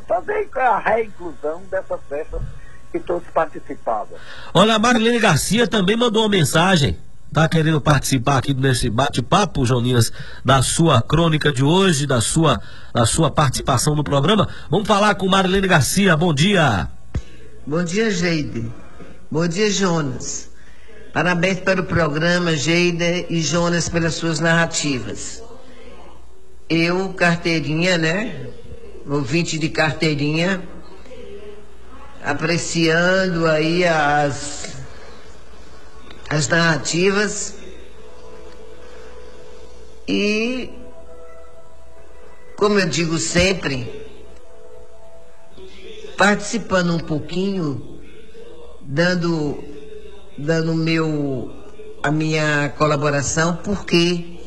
[0.07, 2.41] fazer a reinclusão dessas festas
[2.91, 4.17] que todos participavam.
[4.53, 6.97] Olha, a Marilene Garcia também mandou uma mensagem.
[7.31, 10.11] Tá querendo participar aqui nesse bate-papo, Joninhas,
[10.43, 12.59] da sua crônica de hoje, da sua,
[12.91, 14.47] da sua participação no programa.
[14.69, 16.17] Vamos falar com Marilene Garcia.
[16.17, 16.87] Bom dia.
[17.67, 18.71] Bom dia, Geide.
[19.29, 20.49] Bom dia, Jonas.
[21.13, 25.43] Parabéns pelo programa, Geida e Jonas, pelas suas narrativas.
[26.69, 28.47] Eu, carteirinha, né?
[29.07, 30.61] Ouvinte de carteirinha,
[32.23, 34.75] apreciando aí as,
[36.29, 37.55] as narrativas
[40.07, 40.69] e,
[42.55, 44.07] como eu digo sempre,
[46.17, 47.99] participando um pouquinho,
[48.81, 49.63] dando
[50.37, 51.51] dando meu
[52.01, 54.38] a minha colaboração porque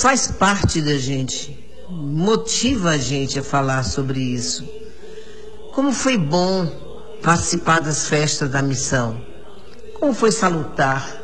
[0.00, 4.64] faz parte da gente, motiva a gente a falar sobre isso.
[5.74, 6.66] Como foi bom
[7.22, 9.20] participar das festas da missão.
[9.98, 11.20] Como foi salutar.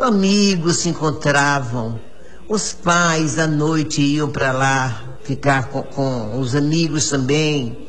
[0.00, 2.00] Amigos se encontravam,
[2.48, 7.86] os pais à noite iam para lá ficar com, com os amigos também.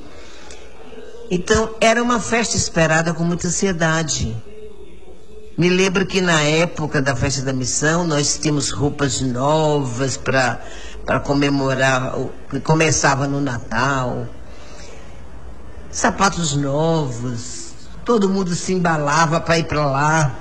[1.29, 4.35] Então, era uma festa esperada com muita ansiedade.
[5.57, 12.13] Me lembro que na época da festa da missão, nós tínhamos roupas novas para comemorar,
[12.49, 14.27] que começava no Natal.
[15.91, 17.73] Sapatos novos,
[18.05, 20.35] todo mundo se embalava para ir para lá.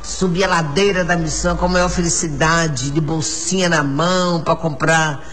[0.00, 5.24] Subia a ladeira da missão com a maior felicidade, de bolsinha na mão para comprar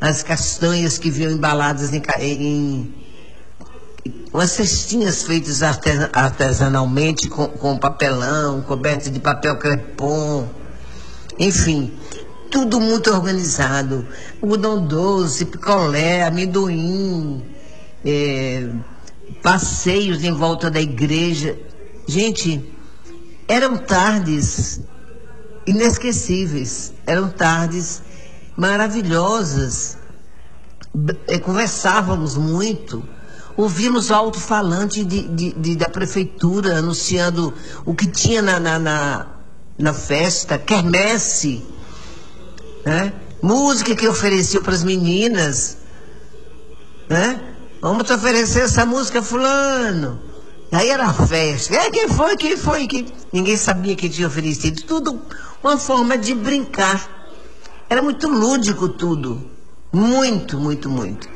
[0.00, 2.94] as castanhas que vinham embaladas em, em
[4.32, 10.48] umas cestinhas feitas artesanalmente com, com papelão, cobertas de papel crepom,
[11.38, 11.92] enfim,
[12.50, 14.06] tudo muito organizado.
[14.42, 17.44] Algodão doce, picolé, amendoim,
[18.04, 18.68] é,
[19.42, 21.58] passeios em volta da igreja.
[22.06, 22.72] Gente,
[23.48, 24.80] eram tardes
[25.66, 28.02] inesquecíveis, eram tardes
[28.56, 29.98] maravilhosas.
[31.26, 33.02] É, conversávamos muito
[33.60, 37.52] ouvimos o alto-falante de, de, de, da prefeitura anunciando
[37.84, 39.26] o que tinha na, na, na,
[39.78, 41.62] na festa, quermesse,
[42.84, 43.12] né?
[43.42, 45.78] música que ofereciam para as meninas.
[47.08, 47.40] Né?
[47.80, 50.20] Vamos te oferecer essa música, fulano.
[50.70, 51.74] Aí era festa.
[51.74, 52.86] É, quem foi, quem foi?
[52.86, 53.06] Quem...
[53.32, 54.82] Ninguém sabia que tinha oferecido.
[54.82, 55.20] Tudo
[55.62, 57.08] uma forma de brincar.
[57.88, 59.50] Era muito lúdico tudo.
[59.92, 61.28] Muito, muito, muito.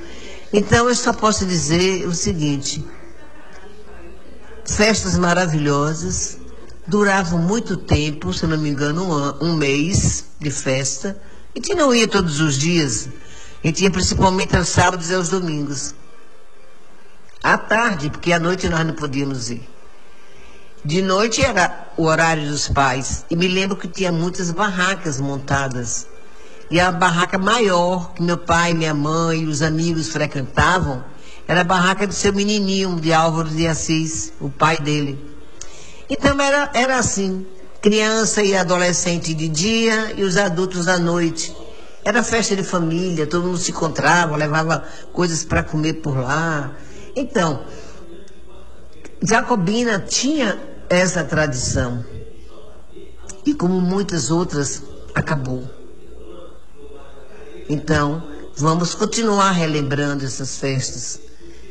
[0.57, 2.87] Então eu só posso dizer o seguinte:
[4.65, 6.39] festas maravilhosas,
[6.87, 11.21] duravam muito tempo, se não me engano, um, um mês de festa.
[11.53, 13.09] A gente não ia todos os dias,
[13.65, 15.93] a gente ia principalmente aos sábados e aos domingos.
[17.43, 19.69] À tarde, porque à noite nós não podíamos ir.
[20.85, 23.25] De noite era o horário dos pais.
[23.29, 26.07] E me lembro que tinha muitas barracas montadas
[26.71, 31.05] e a barraca maior que meu pai, minha mãe e os amigos frequentavam
[31.47, 35.19] era a barraca do seu menininho, de Álvaro de Assis, o pai dele.
[36.09, 37.47] Então era, era assim,
[37.83, 41.55] criança e adolescente de dia e os adultos à noite.
[42.03, 46.73] Era festa de família, todo mundo se encontrava, levava coisas para comer por lá.
[47.15, 47.63] Então,
[49.23, 52.05] Jacobina tinha essa tradição.
[53.45, 54.83] E como muitas outras,
[55.15, 55.74] acabou.
[57.69, 58.23] Então,
[58.57, 61.21] vamos continuar relembrando essas festas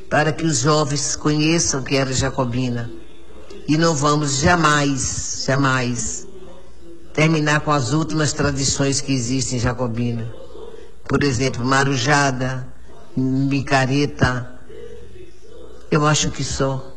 [0.10, 2.92] para que os jovens conheçam o que era Jacobina.
[3.68, 6.28] E não vamos jamais, jamais
[7.14, 10.34] terminar com as últimas tradições que existem em Jacobina.
[11.08, 12.68] Por exemplo, marujada,
[13.16, 14.60] micareta.
[15.92, 16.96] Eu acho que só.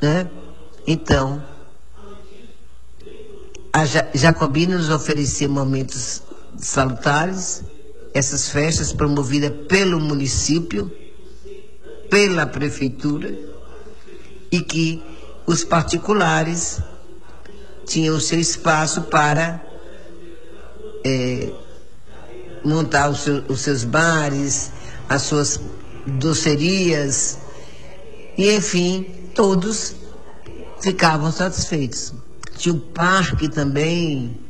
[0.00, 0.30] Né?
[0.86, 1.42] Então,
[3.72, 6.22] a Jacobina nos oferecia momentos
[6.58, 7.62] salutares,
[8.14, 10.90] essas festas promovidas pelo município,
[12.08, 13.36] pela prefeitura,
[14.50, 15.02] e que
[15.46, 16.80] os particulares
[17.84, 19.64] tinham seu espaço para
[21.04, 21.52] é,
[22.64, 24.72] montar os, seu, os seus bares,
[25.08, 25.60] as suas
[26.06, 27.38] docerias,
[28.36, 29.94] e enfim, todos
[30.80, 32.12] ficavam satisfeitos.
[32.56, 34.45] Tinha o parque também,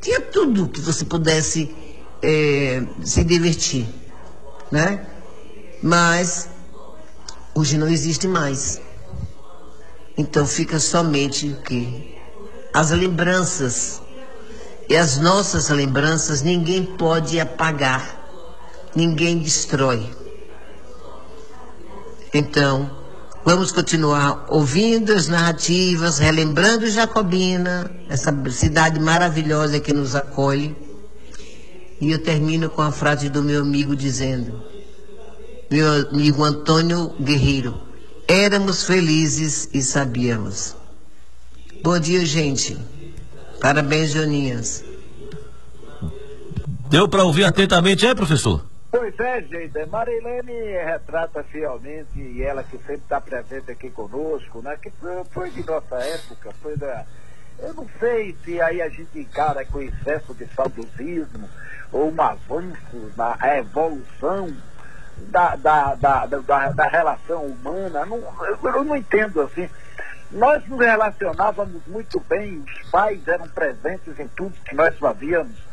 [0.00, 1.74] tinha tudo que você pudesse
[2.22, 3.86] é, se divertir,
[4.70, 5.06] né?
[5.82, 6.48] Mas
[7.54, 8.80] hoje não existe mais.
[10.16, 12.16] Então fica somente o que?
[12.72, 14.00] As lembranças.
[14.88, 18.24] E as nossas lembranças ninguém pode apagar.
[18.94, 20.08] Ninguém destrói.
[22.32, 23.05] Então,
[23.46, 30.74] Vamos continuar ouvindo as narrativas, relembrando Jacobina, essa cidade maravilhosa que nos acolhe.
[32.00, 34.60] E eu termino com a frase do meu amigo dizendo:
[35.70, 37.80] Meu amigo Antônio Guerreiro,
[38.26, 40.74] éramos felizes e sabíamos.
[41.84, 42.76] Bom dia, gente.
[43.60, 44.82] Parabéns, Joninhas.
[46.90, 48.64] Deu para ouvir atentamente, é, professor?
[48.90, 49.86] Pois é, gente.
[49.86, 54.76] Marilene retrata fielmente, e ela que sempre está presente aqui conosco, né?
[54.80, 54.92] Que
[55.30, 57.04] foi de nossa época, foi da.
[57.58, 61.48] Eu não sei se aí a gente encara com excesso de saudosismo
[61.90, 64.54] ou um avanço na evolução
[65.28, 68.04] da, da, da, da, da relação humana.
[68.04, 69.68] Não, eu, eu não entendo assim.
[70.30, 75.65] Nós nos relacionávamos muito bem, os pais eram presentes em tudo que nós fazíamos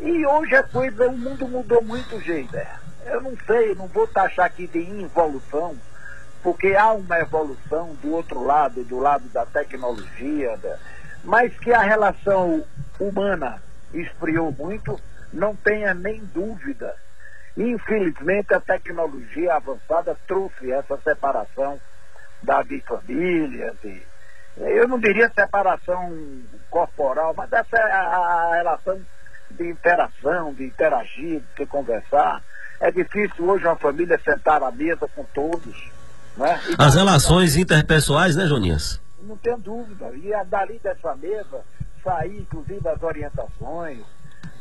[0.00, 2.56] e hoje a coisa, o mundo mudou muito, gente.
[3.04, 5.76] Eu não sei, não vou taxar aqui de involução,
[6.42, 10.58] porque há uma evolução do outro lado, do lado da tecnologia,
[11.24, 12.64] mas que a relação
[13.00, 15.00] humana esfriou muito,
[15.32, 16.94] não tenha nem dúvida.
[17.56, 21.80] Infelizmente, a tecnologia avançada trouxe essa separação
[22.42, 24.00] da família, de,
[24.58, 26.12] eu não diria separação
[26.70, 29.00] corporal, mas essa a, a relação
[29.58, 32.42] de interação, de interagir, de conversar.
[32.80, 35.90] É difícil hoje uma família sentar à mesa com todos.
[36.36, 36.60] Né?
[36.78, 39.00] As relações interpessoais, né, Joninhas?
[39.20, 40.10] Não tem dúvida.
[40.14, 41.62] E é dali dessa mesa
[42.02, 43.98] sair, inclusive, as orientações,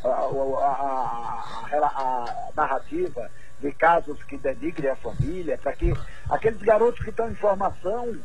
[0.04, 3.30] a, a, a, a narrativa
[3.62, 5.94] de casos que denigrem a família, para que
[6.30, 8.16] aqueles garotos que estão em formação,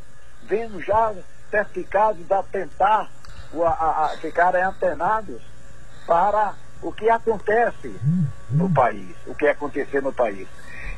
[0.44, 1.12] vendo já
[1.50, 3.10] certificados a tentar
[3.54, 5.42] a, a, a ficarem antenados
[6.06, 7.94] para o que acontece
[8.50, 10.48] no país, o que acontecer no país.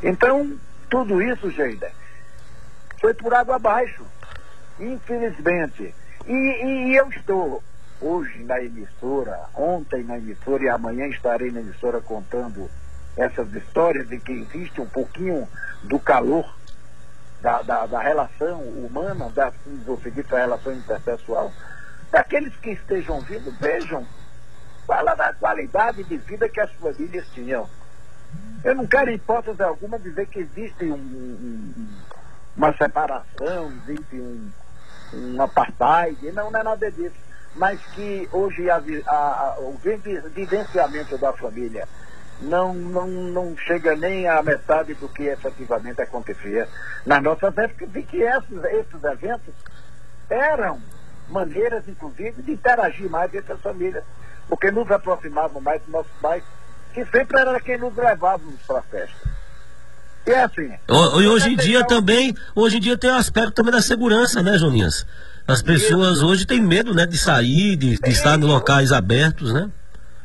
[0.03, 0.57] Então,
[0.89, 1.91] tudo isso, Geida,
[3.01, 4.05] foi por água abaixo,
[4.81, 5.95] infelizmente.
[6.27, 7.63] E, e, e eu estou
[8.01, 12.69] hoje na emissora, ontem na emissora e amanhã estarei na emissora contando
[13.17, 15.49] essas histórias de que existe um pouquinho
[15.85, 16.53] do calor
[17.41, 19.53] da, da, da relação humana, da,
[19.87, 21.53] você disse, a relação interpessoal.
[22.11, 24.07] Daqueles que estejam vindo, vejam,
[24.87, 27.69] fala da qualidade de vida que as famílias tinham.
[28.63, 31.89] Eu não quero, em hipótese alguma, dizer que existe um, um,
[32.57, 34.51] uma separação, existe um,
[35.13, 37.17] um apartheid, não, não é nada disso.
[37.55, 39.79] Mas que hoje a, a, o
[40.35, 41.87] vivenciamento da família
[42.41, 46.69] não, não, não chega nem à metade do que efetivamente acontecia
[47.07, 49.55] nas nossas épocas, e que esses, esses eventos
[50.29, 50.81] eram
[51.29, 54.05] maneiras, inclusive, de interagir mais entre as famílias,
[54.49, 56.43] porque nos aproximavam mais dos nossos pais,
[56.93, 59.31] que sempre era quem nos levava para a festa.
[60.27, 60.73] E é assim.
[60.89, 64.57] E hoje em dia também, hoje em dia tem o aspecto também da segurança, né,
[64.57, 65.07] Joninhas?
[65.47, 66.27] As pessoas Isso.
[66.27, 69.71] hoje têm medo, né, de sair, de, de estar em locais abertos, né?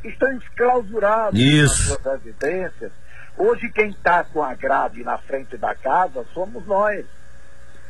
[0.04, 1.90] estão enclausurados Isso.
[1.90, 2.92] nas suas residências.
[3.36, 7.04] Hoje quem está com a grade na frente da casa somos nós.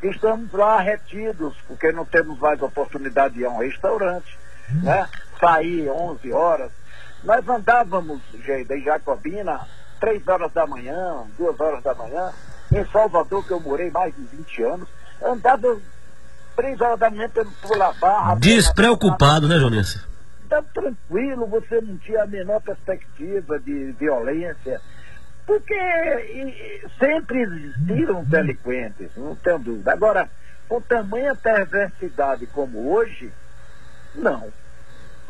[0.03, 4.39] Estamos lá retidos, porque não temos mais oportunidade de ir a um restaurante,
[4.83, 5.07] né?
[5.41, 6.71] Sair 11 horas.
[7.25, 9.67] Nós andávamos, Geida, em Jacobina,
[9.99, 12.31] 3 horas da manhã, 2 horas da manhã.
[12.73, 14.89] Em Salvador, que eu morei mais de 20 anos,
[15.23, 15.77] andava
[16.55, 18.37] 3 horas da manhã pelo Pula Barra.
[18.37, 20.11] Despreocupado, né, Jonício?
[20.51, 24.81] está tranquilo, você não tinha a menor perspectiva de violência,
[25.47, 29.93] porque e, sempre existiram delinquentes, não tenho dúvida.
[29.93, 30.29] Agora,
[30.69, 33.33] com tamanha perversidade como hoje,
[34.15, 34.49] não.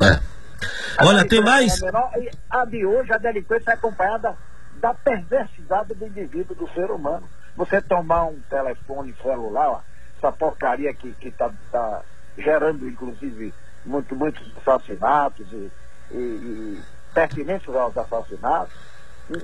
[0.02, 1.04] É.
[1.04, 1.80] Olha, tem mais.
[1.80, 2.10] Menor,
[2.50, 4.36] a de hoje, a delinquência é acompanhada
[4.80, 7.28] da perversidade do indivíduo, do ser humano.
[7.56, 9.84] Você tomar um telefone celular,
[10.16, 12.02] essa porcaria que está tá
[12.38, 13.52] gerando, inclusive,
[13.84, 15.70] muito, muitos assassinatos e,
[16.10, 16.82] e, e
[17.12, 18.74] pertinentes aos assassinatos,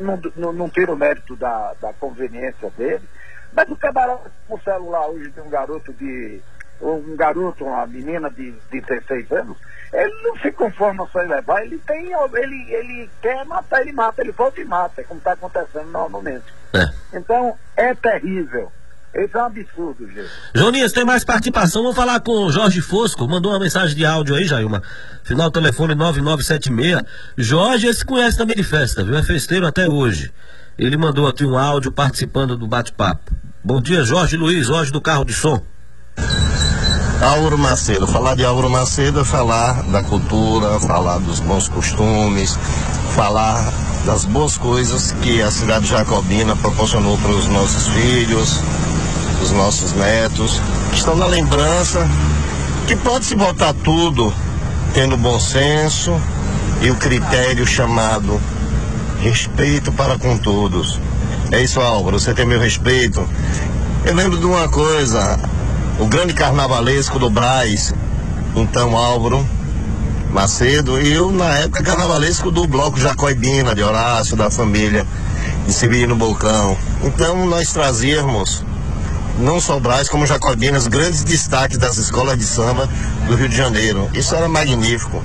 [0.01, 3.07] não, não, não tira o mérito da, da conveniência dele,
[3.53, 6.41] mas o camarada com o celular hoje de um garoto de.
[6.81, 9.57] Um garoto, uma menina de, de 16 anos,
[9.93, 12.13] ele não se conforma só em levar, ele tem.
[12.35, 16.45] Ele, ele quer matar, ele mata, ele volta e mata, como está acontecendo normalmente.
[16.75, 17.17] É.
[17.17, 18.71] Então, é terrível.
[19.15, 20.29] Isso é um absurdo, gente.
[20.55, 21.83] Jonias, tem mais participação.
[21.83, 23.27] Vamos falar com o Jorge Fosco.
[23.27, 24.83] Mandou uma mensagem de áudio aí, Jailma.
[25.25, 27.03] Final telefone 9976.
[27.39, 29.17] Jorge, esse conhece também de festa, viu?
[29.17, 30.31] É festeiro até hoje.
[30.79, 33.33] Ele mandou aqui um áudio participando do bate-papo.
[33.65, 35.65] Bom dia, Jorge Luiz, Jorge do Carro de Som.
[37.21, 38.07] Auro Macedo.
[38.07, 42.59] Falar de Auro Macedo é falar da cultura, falar dos bons costumes,
[43.15, 43.73] falar
[44.05, 48.61] das boas coisas que a cidade jacobina proporcionou para os nossos filhos,
[49.43, 50.61] os nossos netos,
[50.91, 52.07] que estão na lembrança,
[52.87, 54.33] que pode se botar tudo
[54.95, 56.19] tendo bom senso
[56.81, 58.41] e o critério chamado
[59.21, 61.01] respeito para com todos.
[61.51, 63.27] É isso, Álvaro, você tem meu respeito.
[64.05, 65.39] Eu lembro de uma coisa,
[65.99, 67.95] o grande carnavalesco do Braz,
[68.55, 69.47] então Álvaro
[70.31, 75.07] Macedo, e eu na época carnavalesco do bloco Jacoibina, de Horácio, da família
[75.67, 76.77] de Severino Bolcão.
[77.03, 78.63] Então nós trazíamos
[79.39, 82.89] não só Braz, como Jacobinas, grandes destaques das escolas de samba
[83.27, 84.11] do Rio de Janeiro.
[84.13, 85.23] Isso era magnífico.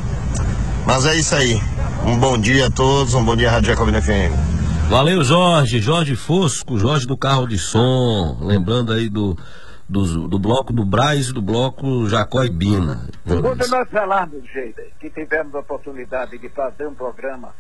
[0.86, 1.62] Mas é isso aí.
[2.06, 4.34] Um bom dia a todos, um bom dia Rádio Jacobina FM.
[4.90, 5.80] Valeu, Jorge.
[5.80, 8.38] Jorge Fosco, Jorge do Carro de Som.
[8.42, 9.38] Lembrando aí do,
[9.92, 13.10] do, do bloco do Braz e do bloco Jacó e Bina.
[13.26, 17.54] Quando nós falarmos, Geida, que tivemos a oportunidade de fazer um programa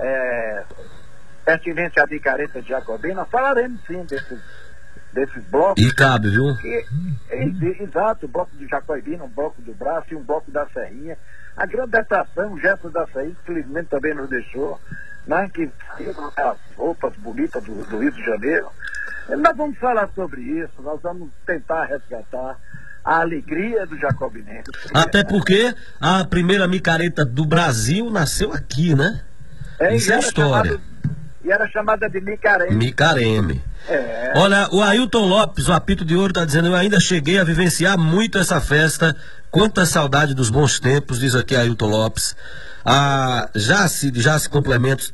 [0.00, 0.64] é,
[1.44, 4.40] pertinente à Bicareta de Jacobina, falaremos sim desses
[5.12, 5.80] desses blocos.
[5.80, 6.56] E cabe, viu?
[6.56, 6.84] Que,
[7.80, 11.16] exato, o bloco do Jacoibina, um bloco do Braço e um bloco da Serrinha.
[11.56, 14.80] A grande atração, o gesto da Serrinha, que felizmente também nos deixou,
[15.24, 15.70] né, que
[16.36, 18.66] as roupas bonitas do, do Rio de Janeiro.
[19.28, 22.58] Nós vamos falar sobre isso, nós vamos tentar resgatar
[23.04, 24.70] a alegria do jacobinense.
[24.92, 29.20] Até porque a primeira micareta do Brasil nasceu aqui, né?
[29.78, 30.72] É, Isso é história.
[30.72, 30.82] Chamado,
[31.44, 32.74] E era chamada de Micarene.
[32.74, 33.62] Micarene.
[33.88, 34.32] É.
[34.36, 37.98] Olha, o Ailton Lopes, o apito de ouro, está dizendo: Eu ainda cheguei a vivenciar
[37.98, 39.14] muito essa festa.
[39.50, 42.34] Quanta saudade dos bons tempos, diz aqui Ailton Lopes.
[42.84, 45.12] A Jace, de Jace Complementos,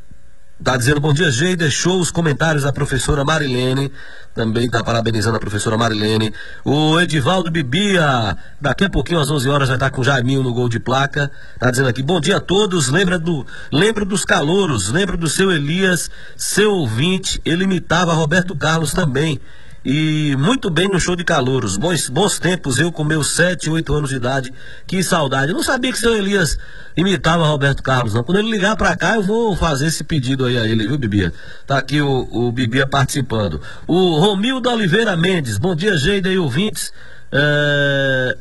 [0.62, 1.56] Tá dizendo bom dia, Gei.
[1.56, 3.90] Deixou os comentários da professora Marilene.
[4.34, 6.34] Também tá parabenizando a professora Marilene.
[6.62, 10.52] O Edivaldo Bibia, daqui a pouquinho, às 11 horas, vai estar com o Jaiminho no
[10.52, 11.30] gol de placa.
[11.58, 12.88] Tá dizendo aqui, bom dia a todos.
[12.88, 17.40] Lembra, do, lembra dos calouros, lembra do seu Elias, seu ouvinte.
[17.42, 19.40] Ele imitava Roberto Carlos também.
[19.85, 21.76] E muito bem no show de calouros.
[21.76, 24.53] Bons, bons tempos, eu com meus 7, 8 anos de idade.
[24.87, 25.53] Que saudade.
[25.53, 26.59] Eu não sabia que seu Elias
[26.97, 28.22] imitava Roberto Carlos, não.
[28.22, 31.33] Quando ele ligar pra cá, eu vou fazer esse pedido aí a ele, viu, Bibia?
[31.66, 33.61] Tá aqui o, o Bibia participando.
[33.87, 35.57] O Romildo Oliveira Mendes.
[35.57, 36.93] Bom dia, Geida e ouvintes.
[37.33, 38.37] É...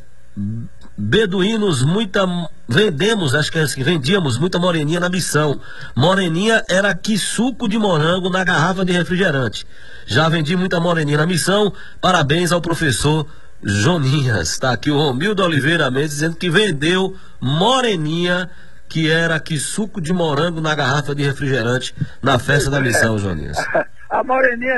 [1.00, 2.26] Beduínos, muita.
[2.68, 5.58] Vendemos, acho que é assim, vendíamos muita moreninha na missão.
[5.96, 9.66] Moreninha era que suco de morango na garrafa de refrigerante.
[10.04, 11.72] Já vendi muita moreninha na missão.
[12.02, 13.26] Parabéns ao professor
[13.62, 14.50] Joninhas.
[14.50, 18.50] Está aqui o Romildo Oliveira Mendes dizendo que vendeu moreninha,
[18.86, 23.56] que era que suco de morango na garrafa de refrigerante na festa da missão, Joninhas.
[24.10, 24.74] A moreninha,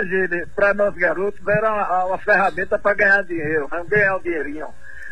[0.54, 3.82] para nós garotos, era uma, uma ferramenta para ganhar dinheiro, né?
[3.88, 4.66] ganhar um dinheirinho.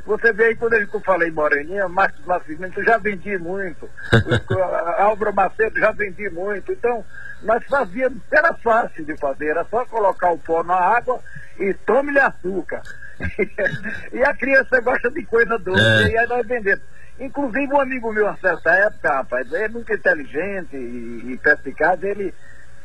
[0.07, 3.89] Você vê aí, quando eu falei Moreninha, Marcos Nascimento, eu já vendi muito.
[4.99, 6.73] Álvaro Macedo, já vendi muito.
[6.73, 7.05] Então,
[7.43, 11.21] nós fazíamos, era fácil de fazer, era só colocar o pó na água
[11.59, 12.83] e tome-lhe açúcar.
[14.13, 16.09] e a criança gosta de coisa doce, É.
[16.09, 16.83] e aí nós vendemos.
[17.19, 22.03] Inclusive, um amigo meu, a certa época, rapaz, ele é muito inteligente e, e perspicaz,
[22.03, 22.35] ele.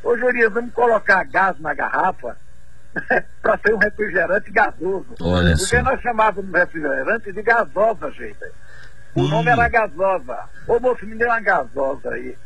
[0.03, 2.37] Ô, Jurias, vamos colocar gás na garrafa
[3.41, 5.07] para ser um refrigerante gasoso.
[5.21, 5.83] Olha Porque só.
[5.83, 8.45] nós chamávamos refrigerante de gasosa, gente.
[9.15, 10.39] O nome era gasosa.
[10.67, 12.37] Ô, moço, me deu uma gasosa aí.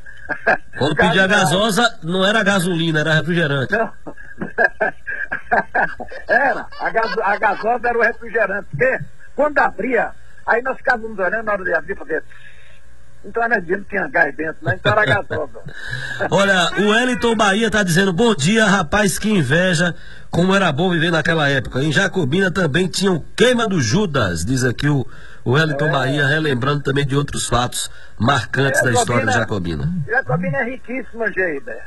[0.78, 3.74] Quando pedia gasosa, não era gasolina, era refrigerante.
[3.74, 3.91] Não.
[6.28, 8.68] era, a, gaso, a gasosa era o refrigerante.
[8.70, 9.00] Porque
[9.36, 10.12] quando abria,
[10.45, 12.24] aí nós ficávamos olhando na hora de abrir, fazer.
[13.24, 14.76] Então não adianta, tinha gás dentro, né?
[14.80, 15.60] Então era gasosa.
[16.32, 19.94] Olha, o Wellington Bahia tá dizendo, bom dia, rapaz, que inveja,
[20.32, 21.82] como era bom viver naquela época.
[21.84, 25.06] Em Jacobina também tinha o queima do Judas, diz aqui o,
[25.44, 25.92] o Wellington É.
[25.92, 29.92] Bahia, relembrando também de outros fatos marcantes da história de Jacobina.
[30.08, 31.78] Jacobina é riquíssima, Geida.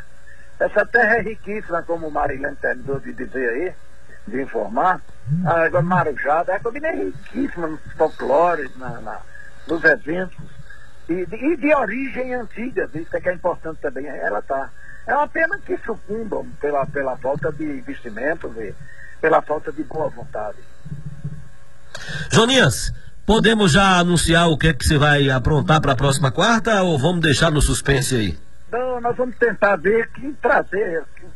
[0.61, 3.73] Essa terra é riquíssima, como o Marilene terminou de dizer aí,
[4.29, 5.01] de informar.
[5.47, 9.21] A água marujada, a Jacobina é riquíssima nos folclores, na, na-
[9.67, 10.52] nos eventos.
[11.13, 14.71] E de, e de origem antiga, isso é que é importante também, ela tá.
[15.07, 18.73] É uma pena que sucumbam pela, pela falta de investimentos e
[19.21, 20.59] pela falta de boa vontade.
[22.31, 22.93] Jonias,
[23.27, 26.99] podemos já anunciar o que é que você vai aprontar para a próxima quarta ou
[26.99, 28.39] vamos deixar no suspense aí?
[28.69, 31.05] Então, nós vamos tentar ver que trazer.
[31.17, 31.27] que-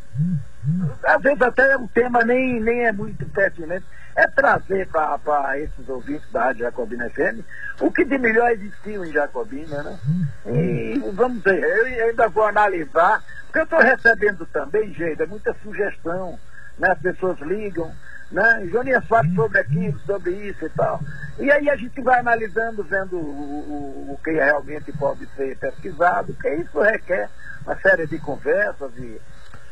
[1.04, 3.84] às vezes até o tema nem, nem é muito pertinente.
[4.16, 7.44] É trazer para esses ouvintes da Rádio Jacobina FM
[7.80, 9.98] o que de melhor existiu em Jacobina, né?
[10.46, 16.38] E vamos ver, eu ainda vou analisar, porque eu estou recebendo também, Geida, muita sugestão,
[16.78, 16.92] né?
[16.92, 17.92] As pessoas ligam,
[18.30, 18.66] né?
[18.72, 21.00] Jonias fala sobre aquilo, sobre isso e tal.
[21.38, 26.32] E aí a gente vai analisando, vendo o, o, o que realmente pode ser pesquisado,
[26.32, 27.28] porque isso requer
[27.66, 29.20] uma série de conversas e,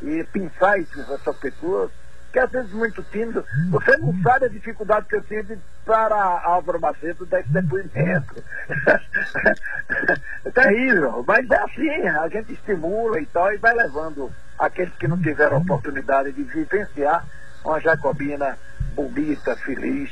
[0.03, 1.91] e pensar essas pessoas,
[2.35, 3.45] que às vezes muito tímido.
[3.71, 5.57] Você não sabe a dificuldade que eu tive
[5.87, 8.43] para Álvaro Macedo dar esse depoimento.
[10.45, 15.07] é terrível, mas é assim, a gente estimula e tal, e vai levando aqueles que
[15.07, 17.25] não tiveram oportunidade de vivenciar
[17.65, 18.59] uma Jacobina
[18.97, 20.11] bonita, feliz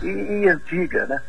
[0.00, 1.20] e, e antiga, né?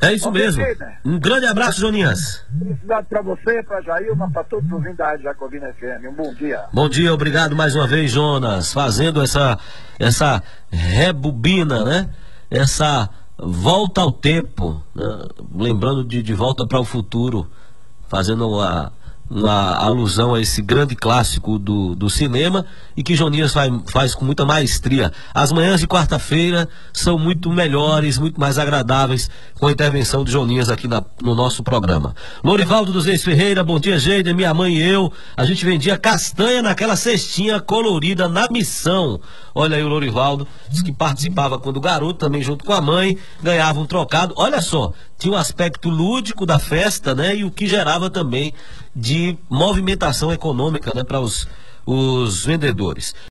[0.00, 0.62] É isso mesmo.
[0.62, 0.98] né?
[1.04, 2.44] Um grande abraço, Jonias.
[2.58, 6.06] Felicidade para você, para Jailma, para todos os ouvintes da Rádio Jacobina FM.
[6.10, 6.64] Um bom dia.
[6.72, 9.58] Bom dia, obrigado mais uma vez, Jonas, fazendo essa
[9.98, 12.08] essa rebobina, né?
[12.50, 15.04] Essa volta ao tempo, né?
[15.54, 17.50] lembrando de, de volta para o futuro,
[18.08, 18.92] fazendo uma,
[19.28, 22.64] uma alusão a esse grande clássico do, do cinema
[22.96, 25.12] e que Jonias faz, faz com muita maestria.
[25.34, 30.70] As manhãs de quarta-feira são muito melhores, muito mais agradáveis com a intervenção de Jonias
[30.70, 32.14] aqui na- no nosso programa.
[32.44, 35.12] Lorivaldo dos Reis Ferreira, bom dia, Geida, minha mãe e eu.
[35.36, 39.20] A gente vendia castanha naquela cestinha colorida na missão.
[39.58, 43.80] Olha aí o Lorivaldo, diz que participava quando garoto, também junto com a mãe, ganhava
[43.80, 44.34] um trocado.
[44.36, 47.36] Olha só, tinha um aspecto lúdico da festa, né?
[47.36, 48.52] E o que gerava também
[48.94, 51.48] de movimentação econômica, né, para os,
[51.86, 53.14] os vendedores.